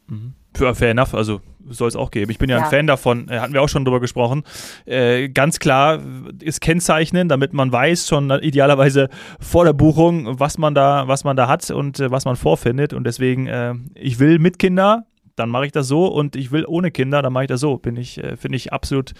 Mhm. 0.07 0.33
Fair 0.55 0.91
enough, 0.91 1.13
also 1.13 1.41
soll 1.69 1.87
es 1.87 1.95
auch 1.95 2.11
geben. 2.11 2.31
Ich 2.31 2.37
bin 2.37 2.49
ja, 2.49 2.57
ja, 2.57 2.63
ein 2.65 2.69
Fan 2.69 2.87
davon, 2.87 3.29
äh, 3.29 3.39
hatten 3.39 3.53
wir 3.53 3.61
auch 3.61 3.69
schon 3.69 3.85
drüber 3.85 3.99
gesprochen. 3.99 4.43
Äh, 4.85 5.29
ganz 5.29 5.59
klar 5.59 5.99
ist 6.41 6.61
kennzeichnen, 6.61 7.29
damit 7.29 7.53
man 7.53 7.71
weiß, 7.71 8.07
schon 8.07 8.29
idealerweise 8.29 9.09
vor 9.39 9.65
der 9.65 9.73
Buchung, 9.73 10.39
was 10.39 10.57
man 10.57 10.75
da, 10.75 11.07
was 11.07 11.23
man 11.23 11.37
da 11.37 11.47
hat 11.47 11.69
und 11.71 11.99
äh, 11.99 12.11
was 12.11 12.25
man 12.25 12.35
vorfindet. 12.35 12.93
Und 12.93 13.05
deswegen, 13.05 13.47
äh, 13.47 13.75
ich 13.95 14.19
will 14.19 14.39
mit 14.39 14.59
Kinder, 14.59 15.05
dann 15.35 15.49
mache 15.49 15.65
ich 15.65 15.71
das 15.71 15.87
so 15.87 16.07
und 16.07 16.35
ich 16.35 16.51
will 16.51 16.65
ohne 16.65 16.91
Kinder, 16.91 17.21
dann 17.21 17.33
mache 17.33 17.45
ich 17.45 17.49
das 17.49 17.61
so. 17.61 17.77
Bin 17.77 17.95
ich, 17.95 18.23
äh, 18.23 18.37
finde 18.37 18.57
ich 18.57 18.73
absolut 18.73 19.13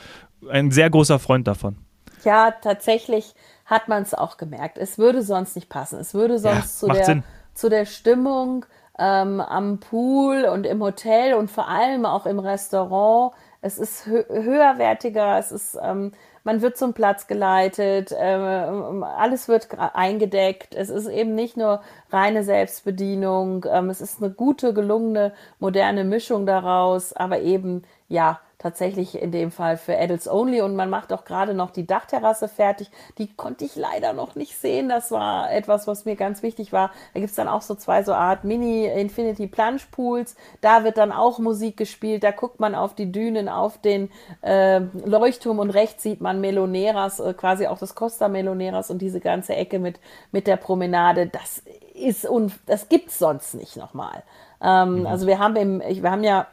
ein 0.50 0.72
sehr 0.72 0.90
großer 0.90 1.20
Freund 1.20 1.48
davon. 1.48 1.78
Ja, 2.24 2.52
tatsächlich 2.52 3.34
hat 3.66 3.88
man 3.88 4.04
es 4.04 4.14
auch 4.14 4.38
gemerkt. 4.38 4.78
Es 4.78 4.98
würde 4.98 5.22
sonst 5.22 5.56
nicht 5.56 5.70
passen. 5.70 6.00
Es 6.00 6.14
würde 6.14 6.38
sonst 6.40 6.82
ja, 6.82 6.88
zu, 6.88 6.88
der, 6.88 7.24
zu 7.54 7.70
der 7.70 7.86
Stimmung 7.86 8.66
ähm, 9.00 9.42
am 9.42 9.80
Pool 9.80 10.46
und 10.46 10.66
im 10.66 10.82
Hotel 10.82 11.34
und 11.34 11.50
vor 11.50 11.68
allem 11.68 12.06
auch 12.06 12.26
im 12.26 12.40
Restaurant. 12.40 13.34
Es 13.62 13.80
ist 13.80 14.06
hö 14.06 14.24
höherwertiger, 14.28 15.38
es 15.38 15.52
ist, 15.52 15.78
ähm, 15.82 16.12
man 16.44 16.62
wird 16.62 16.78
zum 16.78 16.94
Platz 16.94 17.28
geleitet, 17.28 18.12
äh, 18.12 18.26
alles 18.26 19.48
wird 19.48 19.70
eingedeckt. 19.80 20.76
Es 20.76 20.90
ist 20.90 21.08
eben 21.08 21.34
nicht 21.34 21.56
nur 21.56 21.82
reine 22.12 22.44
Selbstbedienung, 22.44 23.66
ähm, 23.72 23.90
es 23.90 24.02
ist 24.02 24.22
eine 24.22 24.32
gute, 24.34 24.74
gelungene, 24.74 25.34
moderne 25.60 26.04
Mischung 26.04 26.46
daraus, 26.46 27.14
aber 27.14 27.40
eben, 27.40 27.84
ja, 28.10 28.42
tatsächlich 28.64 29.22
in 29.22 29.32
dem 29.32 29.52
Fall 29.52 29.76
für 29.78 29.98
Adults 29.98 30.28
Only 30.28 30.62
und 30.62 30.76
man 30.76 30.90
macht 30.90 31.12
auch 31.12 31.26
gerade 31.26 31.54
noch 31.54 31.70
die 31.70 31.86
Dachterrasse 31.86 32.48
fertig. 32.48 32.90
Die 33.18 33.28
konnte 33.28 33.66
ich 33.66 33.76
leider 33.76 34.14
noch 34.14 34.36
nicht 34.36 34.58
sehen. 34.58 34.88
Das 34.88 35.12
war 35.12 35.52
etwas, 35.52 35.86
was 35.86 36.06
mir 36.06 36.16
ganz 36.16 36.42
wichtig 36.42 36.72
war. 36.72 36.92
Da 37.14 37.20
gibt's 37.20 37.36
dann 37.36 37.50
auch 37.50 37.62
so 37.62 37.76
zwei 37.76 38.04
so 38.04 38.14
Art 38.14 38.46
Mini-Infinity 38.46 39.48
Plunge 39.48 39.82
Pools. 39.92 40.36
Da 40.62 40.86
wird 40.86 40.98
dann 40.98 41.12
auch 41.12 41.40
Musik 41.40 41.76
gespielt. 41.76 42.24
Da 42.24 42.32
guckt 42.32 42.62
man 42.62 42.74
auf 42.74 42.96
die 42.96 43.12
Dünen, 43.12 43.50
auf 43.50 43.78
den 43.80 44.10
äh, 44.42 44.80
Leuchtturm 45.06 45.60
und 45.60 45.70
rechts 45.70 46.02
sieht 46.04 46.22
man 46.22 46.40
Meloneras, 46.40 47.20
äh, 47.20 47.34
quasi 47.34 47.68
auch 47.68 47.78
das 47.78 47.96
Costa 47.96 48.30
Meloneras 48.30 48.90
und 48.90 49.02
diese 49.02 49.20
ganze 49.20 49.56
Ecke 49.56 49.78
mit, 49.78 50.00
mit 50.32 50.48
der 50.48 50.56
Promenade. 50.56 51.28
Das 51.28 51.62
ist 51.94 52.26
und 52.26 52.54
das 52.66 52.88
gibt's 52.88 53.20
sonst 53.20 53.56
nicht 53.56 53.76
nochmal. 53.76 54.24
Ähm, 54.62 55.02
mhm. 55.02 55.08
Also 55.08 55.28
wir 55.28 55.40
haben 55.40 55.58
im, 55.58 55.82
wir 55.82 56.10
haben 56.10 56.24
ja 56.24 56.48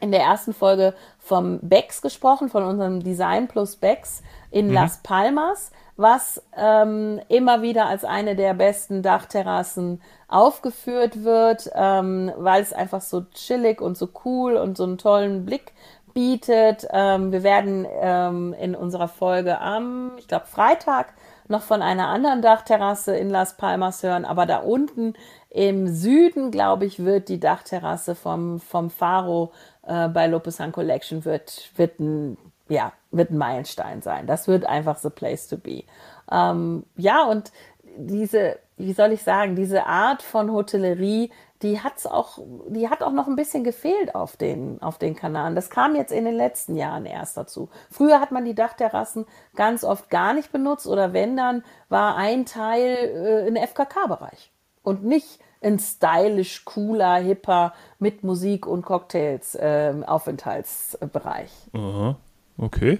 in 0.00 0.12
der 0.12 0.20
ersten 0.20 0.52
Folge 0.52 0.94
vom 1.18 1.58
Becks 1.60 2.02
gesprochen, 2.02 2.48
von 2.48 2.64
unserem 2.64 3.02
Design 3.02 3.48
Plus 3.48 3.76
Becks 3.76 4.22
in 4.50 4.68
mhm. 4.68 4.74
Las 4.74 5.00
Palmas, 5.02 5.70
was 5.96 6.42
ähm, 6.56 7.20
immer 7.28 7.62
wieder 7.62 7.86
als 7.86 8.04
eine 8.04 8.36
der 8.36 8.54
besten 8.54 9.02
Dachterrassen 9.02 10.02
aufgeführt 10.28 11.24
wird, 11.24 11.70
ähm, 11.74 12.32
weil 12.36 12.62
es 12.62 12.72
einfach 12.72 13.00
so 13.00 13.22
chillig 13.32 13.80
und 13.80 13.96
so 13.96 14.08
cool 14.24 14.56
und 14.56 14.76
so 14.76 14.84
einen 14.84 14.98
tollen 14.98 15.46
Blick 15.46 15.72
bietet. 16.12 16.86
Ähm, 16.90 17.32
wir 17.32 17.42
werden 17.42 17.86
ähm, 18.00 18.54
in 18.60 18.74
unserer 18.74 19.08
Folge 19.08 19.60
am, 19.60 20.12
ich 20.18 20.28
glaube, 20.28 20.46
Freitag 20.46 21.14
noch 21.48 21.62
von 21.62 21.82
einer 21.82 22.08
anderen 22.08 22.42
Dachterrasse 22.42 23.16
in 23.16 23.30
Las 23.30 23.56
Palmas 23.56 24.02
hören, 24.02 24.24
aber 24.24 24.46
da 24.46 24.58
unten 24.58 25.14
im 25.50 25.86
Süden, 25.88 26.50
glaube 26.50 26.84
ich, 26.84 27.04
wird 27.04 27.28
die 27.28 27.40
Dachterrasse 27.40 28.14
vom, 28.14 28.60
vom 28.60 28.90
Faro 28.90 29.52
äh, 29.86 30.08
bei 30.08 30.26
Lopesan 30.26 30.72
Collection 30.72 31.24
wird, 31.24 31.70
wird 31.76 32.00
ein, 32.00 32.36
ja, 32.68 32.92
wird 33.10 33.30
ein 33.30 33.38
Meilenstein 33.38 34.02
sein. 34.02 34.26
Das 34.26 34.48
wird 34.48 34.66
einfach 34.66 34.96
the 34.96 35.10
place 35.10 35.48
to 35.48 35.56
be. 35.56 35.84
Ähm, 36.30 36.84
ja, 36.96 37.24
und 37.24 37.52
diese, 37.96 38.58
wie 38.76 38.92
soll 38.92 39.12
ich 39.12 39.22
sagen, 39.22 39.56
diese 39.56 39.86
Art 39.86 40.22
von 40.22 40.52
Hotellerie, 40.52 41.30
die 41.62 41.80
hat's 41.80 42.06
auch, 42.06 42.38
die 42.68 42.90
hat 42.90 43.02
auch 43.02 43.12
noch 43.12 43.26
ein 43.26 43.36
bisschen 43.36 43.64
gefehlt 43.64 44.14
auf 44.14 44.36
den, 44.36 44.82
auf 44.82 44.98
den 44.98 45.16
Kanaren. 45.16 45.54
Das 45.54 45.70
kam 45.70 45.96
jetzt 45.96 46.12
in 46.12 46.24
den 46.24 46.34
letzten 46.34 46.76
Jahren 46.76 47.06
erst 47.06 47.36
dazu. 47.36 47.70
Früher 47.90 48.20
hat 48.20 48.30
man 48.30 48.44
die 48.44 48.54
Dachterrassen 48.54 49.24
ganz 49.54 49.82
oft 49.82 50.10
gar 50.10 50.34
nicht 50.34 50.52
benutzt 50.52 50.86
oder 50.86 51.12
wenn 51.12 51.36
dann 51.36 51.64
war 51.88 52.16
ein 52.16 52.44
Teil 52.44 52.96
äh, 52.96 53.48
in 53.48 53.56
FKK-Bereich 53.56 54.52
und 54.82 55.04
nicht 55.04 55.40
ein 55.66 55.78
stylisch, 55.78 56.64
cooler, 56.64 57.16
hipper 57.16 57.74
mit 57.98 58.24
Musik 58.24 58.66
und 58.66 58.82
Cocktails 58.82 59.54
äh, 59.54 59.92
Aufenthaltsbereich. 60.06 61.50
Aha, 61.72 62.16
okay. 62.56 62.98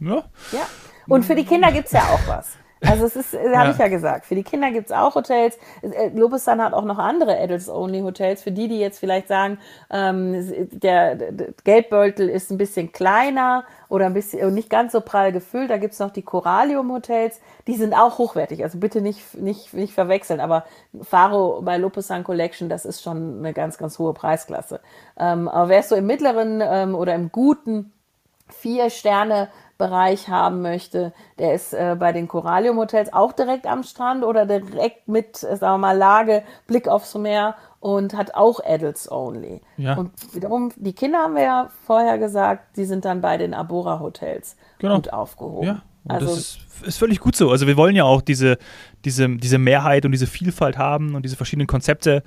Ja. 0.00 0.24
ja. 0.52 0.66
Und 1.06 1.24
für 1.24 1.34
die 1.34 1.44
Kinder 1.44 1.72
gibt 1.72 1.86
es 1.86 1.92
ja 1.92 2.02
auch 2.02 2.28
was. 2.28 2.56
Also 2.80 3.06
es 3.06 3.16
ist, 3.16 3.34
äh, 3.34 3.56
habe 3.56 3.70
ich 3.70 3.78
ja 3.78 3.88
gesagt, 3.88 4.26
für 4.26 4.34
die 4.34 4.42
Kinder 4.42 4.70
gibt's 4.70 4.92
auch 4.92 5.14
Hotels. 5.14 5.58
Äh, 5.82 6.10
Lobestan 6.14 6.62
hat 6.62 6.72
auch 6.72 6.84
noch 6.84 6.98
andere 6.98 7.38
Adults-Only-Hotels. 7.38 8.42
Für 8.42 8.52
die, 8.52 8.68
die 8.68 8.78
jetzt 8.78 8.98
vielleicht 8.98 9.28
sagen, 9.28 9.58
ähm, 9.90 10.34
der, 10.70 11.16
der 11.16 11.48
Geldbeutel 11.64 12.28
ist 12.28 12.50
ein 12.50 12.58
bisschen 12.58 12.92
kleiner 12.92 13.64
oder 13.88 14.06
ein 14.06 14.14
bisschen 14.14 14.54
nicht 14.54 14.70
ganz 14.70 14.92
so 14.92 15.00
prall 15.00 15.32
gefüllt, 15.32 15.70
da 15.70 15.78
gibt's 15.78 15.98
noch 15.98 16.10
die 16.10 16.22
Coralium-Hotels. 16.22 17.40
Die 17.66 17.74
sind 17.74 17.94
auch 17.94 18.18
hochwertig, 18.18 18.62
also 18.62 18.78
bitte 18.78 19.00
nicht, 19.00 19.34
nicht, 19.34 19.74
nicht 19.74 19.92
verwechseln. 19.92 20.40
Aber 20.40 20.64
Faro 21.02 21.62
bei 21.62 21.78
Lopesan 21.78 22.24
Collection, 22.24 22.68
das 22.68 22.84
ist 22.84 23.02
schon 23.02 23.38
eine 23.38 23.52
ganz, 23.52 23.78
ganz 23.78 23.98
hohe 23.98 24.14
Preisklasse. 24.14 24.80
Ähm, 25.18 25.48
aber 25.48 25.68
wärst 25.68 25.90
du 25.90 25.96
im 25.96 26.06
mittleren 26.06 26.62
ähm, 26.62 26.94
oder 26.94 27.14
im 27.14 27.32
guten 27.32 27.92
vier 28.50 28.90
Sterne 28.90 29.48
Bereich 29.78 30.28
haben 30.28 30.60
möchte, 30.60 31.12
der 31.38 31.54
ist 31.54 31.72
äh, 31.72 31.96
bei 31.96 32.12
den 32.12 32.26
Coralium 32.26 32.76
Hotels 32.78 33.12
auch 33.12 33.32
direkt 33.32 33.64
am 33.64 33.84
Strand 33.84 34.24
oder 34.24 34.44
direkt 34.44 35.06
mit, 35.06 35.44
äh, 35.44 35.56
sagen 35.56 35.74
wir 35.74 35.78
mal, 35.78 35.96
Lage, 35.96 36.42
Blick 36.66 36.88
aufs 36.88 37.14
Meer 37.14 37.54
und 37.78 38.14
hat 38.14 38.34
auch 38.34 38.58
Adults 38.64 39.08
Only. 39.08 39.60
Ja. 39.76 39.94
Und 39.94 40.10
wiederum, 40.34 40.72
die 40.74 40.92
Kinder 40.92 41.18
haben 41.18 41.36
wir 41.36 41.44
ja 41.44 41.70
vorher 41.86 42.18
gesagt, 42.18 42.76
die 42.76 42.86
sind 42.86 43.04
dann 43.04 43.20
bei 43.20 43.36
den 43.36 43.54
Abora 43.54 44.00
Hotels 44.00 44.56
genau. 44.80 44.96
gut 44.96 45.12
aufgehoben. 45.12 45.66
Ja. 45.66 45.82
Und 46.04 46.10
also, 46.10 46.26
das 46.26 46.38
ist, 46.38 46.58
ist, 46.84 46.98
völlig 46.98 47.20
gut 47.20 47.36
so. 47.36 47.50
Also 47.50 47.68
wir 47.68 47.76
wollen 47.76 47.94
ja 47.94 48.02
auch 48.02 48.20
diese, 48.20 48.58
diese, 49.04 49.28
diese 49.28 49.58
Mehrheit 49.58 50.04
und 50.04 50.10
diese 50.10 50.26
Vielfalt 50.26 50.76
haben 50.76 51.14
und 51.14 51.22
diese 51.22 51.36
verschiedenen 51.36 51.68
Konzepte. 51.68 52.22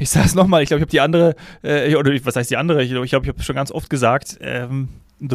Ich 0.00 0.08
sage 0.08 0.24
es 0.24 0.34
nochmal, 0.34 0.62
ich 0.62 0.68
glaube, 0.68 0.78
ich 0.78 0.84
habe 0.84 0.90
die 0.90 1.00
andere, 1.02 1.34
äh, 1.62 1.94
oder 1.96 2.10
was 2.24 2.34
heißt 2.34 2.50
die 2.50 2.56
andere? 2.56 2.82
Ich 2.82 2.90
glaube, 2.90 3.04
ich, 3.04 3.10
glaub, 3.10 3.24
ich 3.24 3.28
habe 3.28 3.42
schon 3.42 3.56
ganz 3.56 3.70
oft 3.70 3.90
gesagt, 3.90 4.38
ähm, 4.40 4.88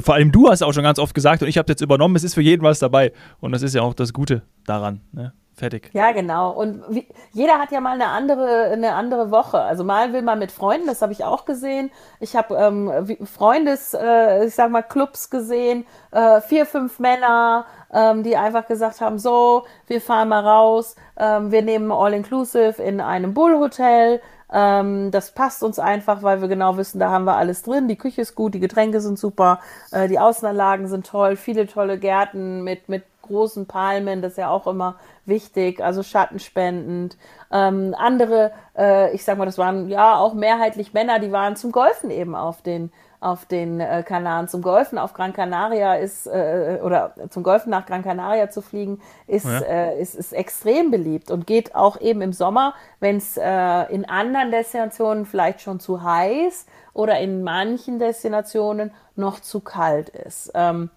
vor 0.04 0.16
allem 0.16 0.32
du 0.32 0.50
hast 0.50 0.62
auch 0.62 0.74
schon 0.74 0.84
ganz 0.84 1.00
oft 1.00 1.16
gesagt 1.16 1.42
und 1.42 1.48
ich 1.48 1.58
habe 1.58 1.72
jetzt 1.72 1.82
übernommen, 1.82 2.16
es 2.16 2.24
ist 2.24 2.34
für 2.34 2.42
jeden 2.42 2.64
was 2.64 2.80
dabei. 2.80 3.14
Und 3.40 3.52
das 3.52 3.62
ist 3.62 3.76
ja 3.76 3.82
auch 3.82 3.94
das 3.94 4.14
Gute 4.14 4.44
daran. 4.66 5.02
Ne? 5.12 5.34
Fertig. 5.54 5.90
Ja, 5.94 6.12
genau. 6.12 6.52
Und 6.52 6.82
wie, 6.90 7.08
jeder 7.34 7.60
hat 7.60 7.72
ja 7.72 7.82
mal 7.82 7.94
eine 7.94 8.08
andere, 8.08 8.72
eine 8.72 8.94
andere 8.94 9.32
Woche. 9.32 9.60
Also 9.60 9.84
mal 9.84 10.14
will 10.14 10.22
man 10.22 10.40
mit 10.40 10.52
Freunden, 10.52 10.88
das 10.88 11.02
habe 11.02 11.12
ich 11.12 11.24
auch 11.24 11.46
gesehen. 11.46 11.92
Ich 12.20 12.36
habe 12.36 12.56
ähm, 12.56 13.18
Freundes, 13.28 13.94
äh, 13.94 14.46
ich 14.46 14.56
sag 14.56 14.72
mal, 14.72 14.82
Clubs 14.82 15.30
gesehen, 15.30 15.86
äh, 16.12 16.42
vier, 16.42 16.66
fünf 16.66 17.00
Männer, 17.00 17.66
ähm, 17.94 18.24
die 18.24 18.38
einfach 18.38 18.66
gesagt 18.66 19.02
haben, 19.02 19.20
so, 19.20 19.66
wir 19.88 20.02
fahren 20.02 20.30
mal 20.30 20.44
raus, 20.44 20.96
ähm, 21.18 21.52
wir 21.52 21.62
nehmen 21.62 21.92
All-Inclusive 21.92 22.82
in 22.82 23.02
einem 23.02 23.34
Bull-Hotel, 23.34 24.22
ähm, 24.52 25.12
das 25.12 25.32
passt 25.32 25.64
uns 25.64 25.80
einfach, 25.80 26.24
weil 26.24 26.42
wir 26.42 26.48
genau 26.48 26.78
wissen, 26.78 27.00
da 27.00 27.10
haben 27.10 27.26
wir 27.26 27.36
alles 27.36 27.64
drin. 27.64 27.88
Die 27.88 27.98
Küche 27.98 28.22
ist 28.22 28.36
gut, 28.36 28.54
die 28.54 28.60
Getränke 28.60 29.02
sind 29.02 29.18
super, 29.18 29.60
äh, 29.92 30.08
die 30.08 30.20
Außenanlagen 30.20 30.88
sind 30.88 31.08
toll, 31.08 31.36
viele 31.36 31.68
tolle 31.68 31.98
Gärten 31.98 32.64
mit, 32.64 32.90
mit 32.90 33.04
großen 33.22 33.66
Palmen, 33.66 34.22
das 34.22 34.34
ist 34.34 34.38
ja 34.38 34.50
auch 34.50 34.68
immer 34.68 34.96
wichtig, 35.26 35.82
also 35.82 36.04
schattenspendend. 36.04 37.18
Ähm, 37.52 37.96
andere, 37.98 38.52
äh, 38.78 39.14
ich 39.14 39.24
sag 39.24 39.38
mal, 39.38 39.46
das 39.46 39.58
waren 39.58 39.88
ja 39.90 40.18
auch 40.18 40.34
mehrheitlich 40.34 40.94
Männer, 40.94 41.20
die 41.20 41.32
waren 41.32 41.56
zum 41.56 41.72
Golfen 41.72 42.12
eben 42.12 42.36
auf 42.36 42.62
den 42.62 42.92
auf 43.22 43.46
den 43.46 43.80
äh, 43.80 44.04
Kanaren. 44.06 44.48
Zum 44.48 44.62
Golfen 44.62 44.98
auf 44.98 45.14
Gran 45.14 45.32
Canaria 45.32 45.94
ist, 45.94 46.26
äh, 46.26 46.80
oder 46.84 47.14
zum 47.30 47.44
Golfen 47.44 47.70
nach 47.70 47.86
Gran 47.86 48.04
Canaria 48.04 48.50
zu 48.50 48.62
fliegen, 48.62 49.00
ist, 49.28 49.46
ja. 49.46 49.60
äh, 49.60 50.02
ist, 50.02 50.16
ist 50.16 50.34
extrem 50.34 50.92
beliebt 50.92 51.32
und 51.32 51.48
geht 51.48 51.76
auch 51.76 52.02
eben 52.02 52.22
im 52.22 52.34
Sommer, 52.34 52.74
wenn 53.00 53.18
es 53.18 53.38
äh, 53.38 53.94
in 53.94 54.06
anderen 54.10 54.52
Destinationen 54.52 55.26
vielleicht 55.26 55.62
schon 55.62 55.80
zu 55.80 56.04
heiß 56.04 56.66
oder 56.94 57.20
in 57.20 57.44
manchen 57.44 58.00
Destinationen 58.00 58.92
noch 59.16 59.40
zu 59.40 59.60
kalt 59.60 60.10
ist. 60.10 60.52
Ähm, 60.56 60.90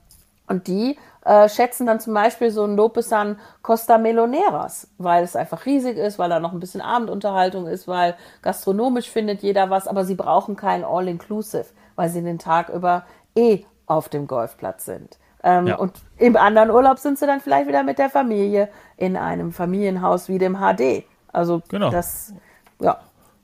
und 0.47 0.67
die 0.67 0.99
äh, 1.25 1.49
schätzen 1.49 1.87
dann 1.87 2.01
zum 2.01 2.15
Beispiel 2.15 2.51
so 2.51 2.65
ein 2.65 2.77
Lopesan 2.77 3.39
Costa 3.63 3.99
Meloneras, 3.99 4.89
weil 4.99 5.25
es 5.25 5.37
einfach 5.37 5.65
riesig 5.67 5.97
ist, 5.97 6.19
weil 6.19 6.29
da 6.29 6.39
noch 6.39 6.53
ein 6.53 6.61
bisschen 6.61 6.83
Abendunterhaltung 6.83 7.67
ist, 7.67 7.89
weil 7.89 8.15
gastronomisch 8.43 9.11
findet 9.11 9.43
jeder 9.43 9.71
was, 9.71 9.89
aber 9.89 10.05
sie 10.05 10.15
brauchen 10.15 10.57
kein 10.57 10.85
All-Inclusive, 10.85 11.67
weil 11.97 12.09
sie 12.09 12.23
den 12.23 12.39
Tag 12.39 12.69
über 12.69 13.05
eh 13.37 13.65
auf 13.87 14.09
dem 14.09 14.27
Golfplatz 14.27 14.85
sind. 14.85 15.19
Ähm, 15.43 15.67
ja. 15.67 15.77
Und 15.77 15.93
im 16.17 16.37
anderen 16.37 16.71
Urlaub 16.71 16.99
sind 16.99 17.19
sie 17.19 17.27
dann 17.27 17.41
vielleicht 17.41 17.69
wieder 17.69 17.83
mit 17.83 17.99
der 17.99 18.09
Familie 18.09 18.69
in 18.97 19.17
einem 19.17 19.53
Familienhaus 19.53 20.29
wie 20.29 20.39
dem 20.39 20.57
HD. 20.57 21.05
Also 21.33 21.63
genau. 21.69 21.91
das, 21.91 22.33
ja. 22.81 22.99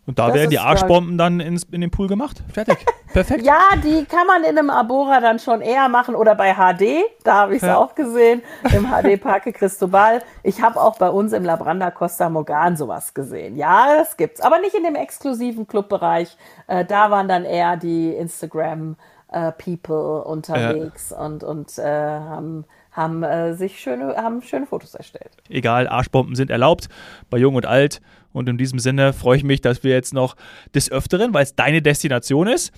Und 0.07 0.19
da 0.19 0.27
das 0.27 0.35
werden 0.35 0.51
die 0.51 0.59
Arschbomben 0.59 1.19
dann 1.19 1.41
ins, 1.41 1.65
in 1.65 1.81
den 1.81 1.91
Pool 1.91 2.09
gemacht. 2.09 2.43
Fertig. 2.53 2.79
Perfekt. 3.13 3.45
ja, 3.45 3.59
die 3.83 4.05
kann 4.05 4.27
man 4.27 4.45
in 4.45 4.57
einem 4.57 4.71
Abora 4.71 5.21
dann 5.21 5.39
schon 5.39 5.61
eher 5.61 5.89
machen 5.89 6.15
oder 6.15 6.35
bei 6.35 6.55
HD. 6.55 7.05
Da 7.25 7.35
habe 7.35 7.57
ich 7.57 7.63
es 7.63 7.69
ja. 7.69 7.77
auch 7.77 7.95
gesehen. 7.95 8.43
Im 8.73 8.87
HD 8.87 9.21
Parque 9.21 9.53
Cristobal. 9.53 10.23
Ich 10.43 10.63
habe 10.63 10.81
auch 10.81 10.97
bei 10.97 11.09
uns 11.09 11.33
im 11.33 11.45
Labranda 11.45 11.91
Costa 11.91 12.29
Morgan 12.29 12.77
sowas 12.77 13.13
gesehen. 13.13 13.57
Ja, 13.57 13.97
das 13.97 14.17
gibt's. 14.17 14.41
Aber 14.41 14.61
nicht 14.61 14.75
in 14.75 14.85
dem 14.85 14.95
exklusiven 14.95 15.67
Clubbereich. 15.67 16.37
Äh, 16.67 16.85
da 16.85 17.11
waren 17.11 17.29
dann 17.29 17.45
eher 17.45 17.77
die 17.77 18.15
Instagram 18.15 18.97
äh, 19.33 19.53
People 19.53 20.25
unterwegs 20.25 21.11
ja. 21.11 21.25
und, 21.25 21.45
und 21.45 21.79
äh, 21.79 21.85
haben 21.85 22.65
haben 22.93 23.23
äh, 23.23 23.55
sich 23.55 23.81
schöne, 23.81 24.17
haben 24.17 24.43
schöne 24.43 24.67
Fotos 24.67 24.95
erstellt. 24.95 25.31
Egal, 25.49 25.87
Arschbomben 25.89 26.35
sind 26.35 26.51
erlaubt, 26.51 26.89
bei 27.31 27.39
Jung 27.39 27.55
und 27.55 27.67
Alt. 27.67 28.01
Und 28.33 28.49
in 28.49 28.59
diesem 28.59 28.79
Sinne 28.79 29.13
freue 29.13 29.37
ich 29.37 29.45
mich, 29.45 29.61
dass 29.61 29.83
wir 29.83 29.93
jetzt 29.93 30.15
noch 30.15 30.37
des 30.75 30.91
Öfteren, 30.91 31.35
weil 31.35 31.43
es 31.43 31.55
deine 31.55 31.83
Destination 31.83 32.47
ist, 32.47 32.73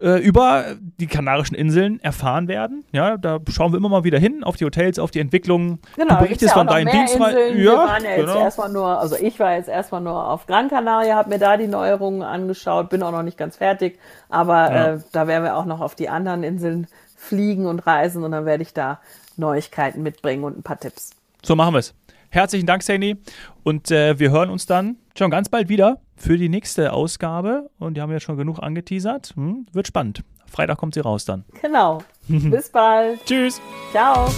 äh, 0.00 0.20
über 0.20 0.76
die 1.00 1.06
Kanarischen 1.06 1.56
Inseln 1.56 2.00
erfahren 2.00 2.46
werden. 2.46 2.84
Ja, 2.92 3.16
da 3.16 3.40
schauen 3.50 3.72
wir 3.72 3.78
immer 3.78 3.88
mal 3.88 4.04
wieder 4.04 4.18
hin 4.18 4.44
auf 4.44 4.56
die 4.56 4.64
Hotels, 4.64 4.98
auf 4.98 5.10
die 5.10 5.18
Entwicklung. 5.18 5.80
Genau, 5.96 6.14
du 6.14 6.20
berichtest 6.20 6.52
ja 6.52 6.58
von 6.58 6.66
deinen 6.68 6.90
Dienstreisen. 6.90 7.56
Ja, 7.56 7.56
wir 7.56 7.72
waren 7.72 8.04
ja 8.04 8.16
genau. 8.16 8.34
jetzt 8.34 8.42
erstmal 8.42 8.68
nur, 8.70 8.86
also 9.00 9.16
ich 9.16 9.40
war 9.40 9.56
jetzt 9.56 9.68
erstmal 9.68 10.00
nur 10.00 10.28
auf 10.28 10.46
Gran 10.46 10.68
Canaria, 10.68 11.16
habe 11.16 11.30
mir 11.30 11.38
da 11.38 11.56
die 11.56 11.66
Neuerungen 11.66 12.22
angeschaut, 12.22 12.90
bin 12.90 13.02
auch 13.02 13.10
noch 13.10 13.24
nicht 13.24 13.36
ganz 13.36 13.56
fertig, 13.56 13.98
aber 14.28 14.54
ja. 14.72 14.94
äh, 14.94 15.00
da 15.12 15.26
werden 15.26 15.44
wir 15.44 15.56
auch 15.56 15.64
noch 15.64 15.80
auf 15.80 15.94
die 15.94 16.08
anderen 16.08 16.44
Inseln 16.44 16.86
fliegen 17.16 17.66
und 17.66 17.80
reisen 17.80 18.22
und 18.22 18.30
dann 18.30 18.46
werde 18.46 18.62
ich 18.62 18.72
da 18.72 19.00
Neuigkeiten 19.36 20.02
mitbringen 20.02 20.44
und 20.44 20.58
ein 20.58 20.62
paar 20.62 20.78
Tipps. 20.78 21.10
So 21.42 21.56
machen 21.56 21.74
wir 21.74 21.80
es. 21.80 21.94
Herzlichen 22.30 22.66
Dank, 22.66 22.82
Sani. 22.82 23.16
Und 23.62 23.90
äh, 23.90 24.18
wir 24.18 24.30
hören 24.30 24.50
uns 24.50 24.66
dann 24.66 24.96
schon 25.16 25.30
ganz 25.30 25.48
bald 25.48 25.68
wieder 25.68 26.00
für 26.16 26.36
die 26.36 26.48
nächste 26.48 26.92
Ausgabe. 26.92 27.70
Und 27.78 27.96
die 27.96 28.00
haben 28.00 28.10
wir 28.10 28.20
schon 28.20 28.36
genug 28.36 28.58
angeteasert. 28.60 29.32
Hm, 29.34 29.66
wird 29.72 29.86
spannend. 29.86 30.22
Freitag 30.46 30.78
kommt 30.78 30.94
sie 30.94 31.00
raus 31.00 31.24
dann. 31.24 31.44
Genau. 31.62 32.02
Bis 32.28 32.70
bald. 32.70 33.24
Tschüss. 33.24 33.60
Ciao. 33.92 34.28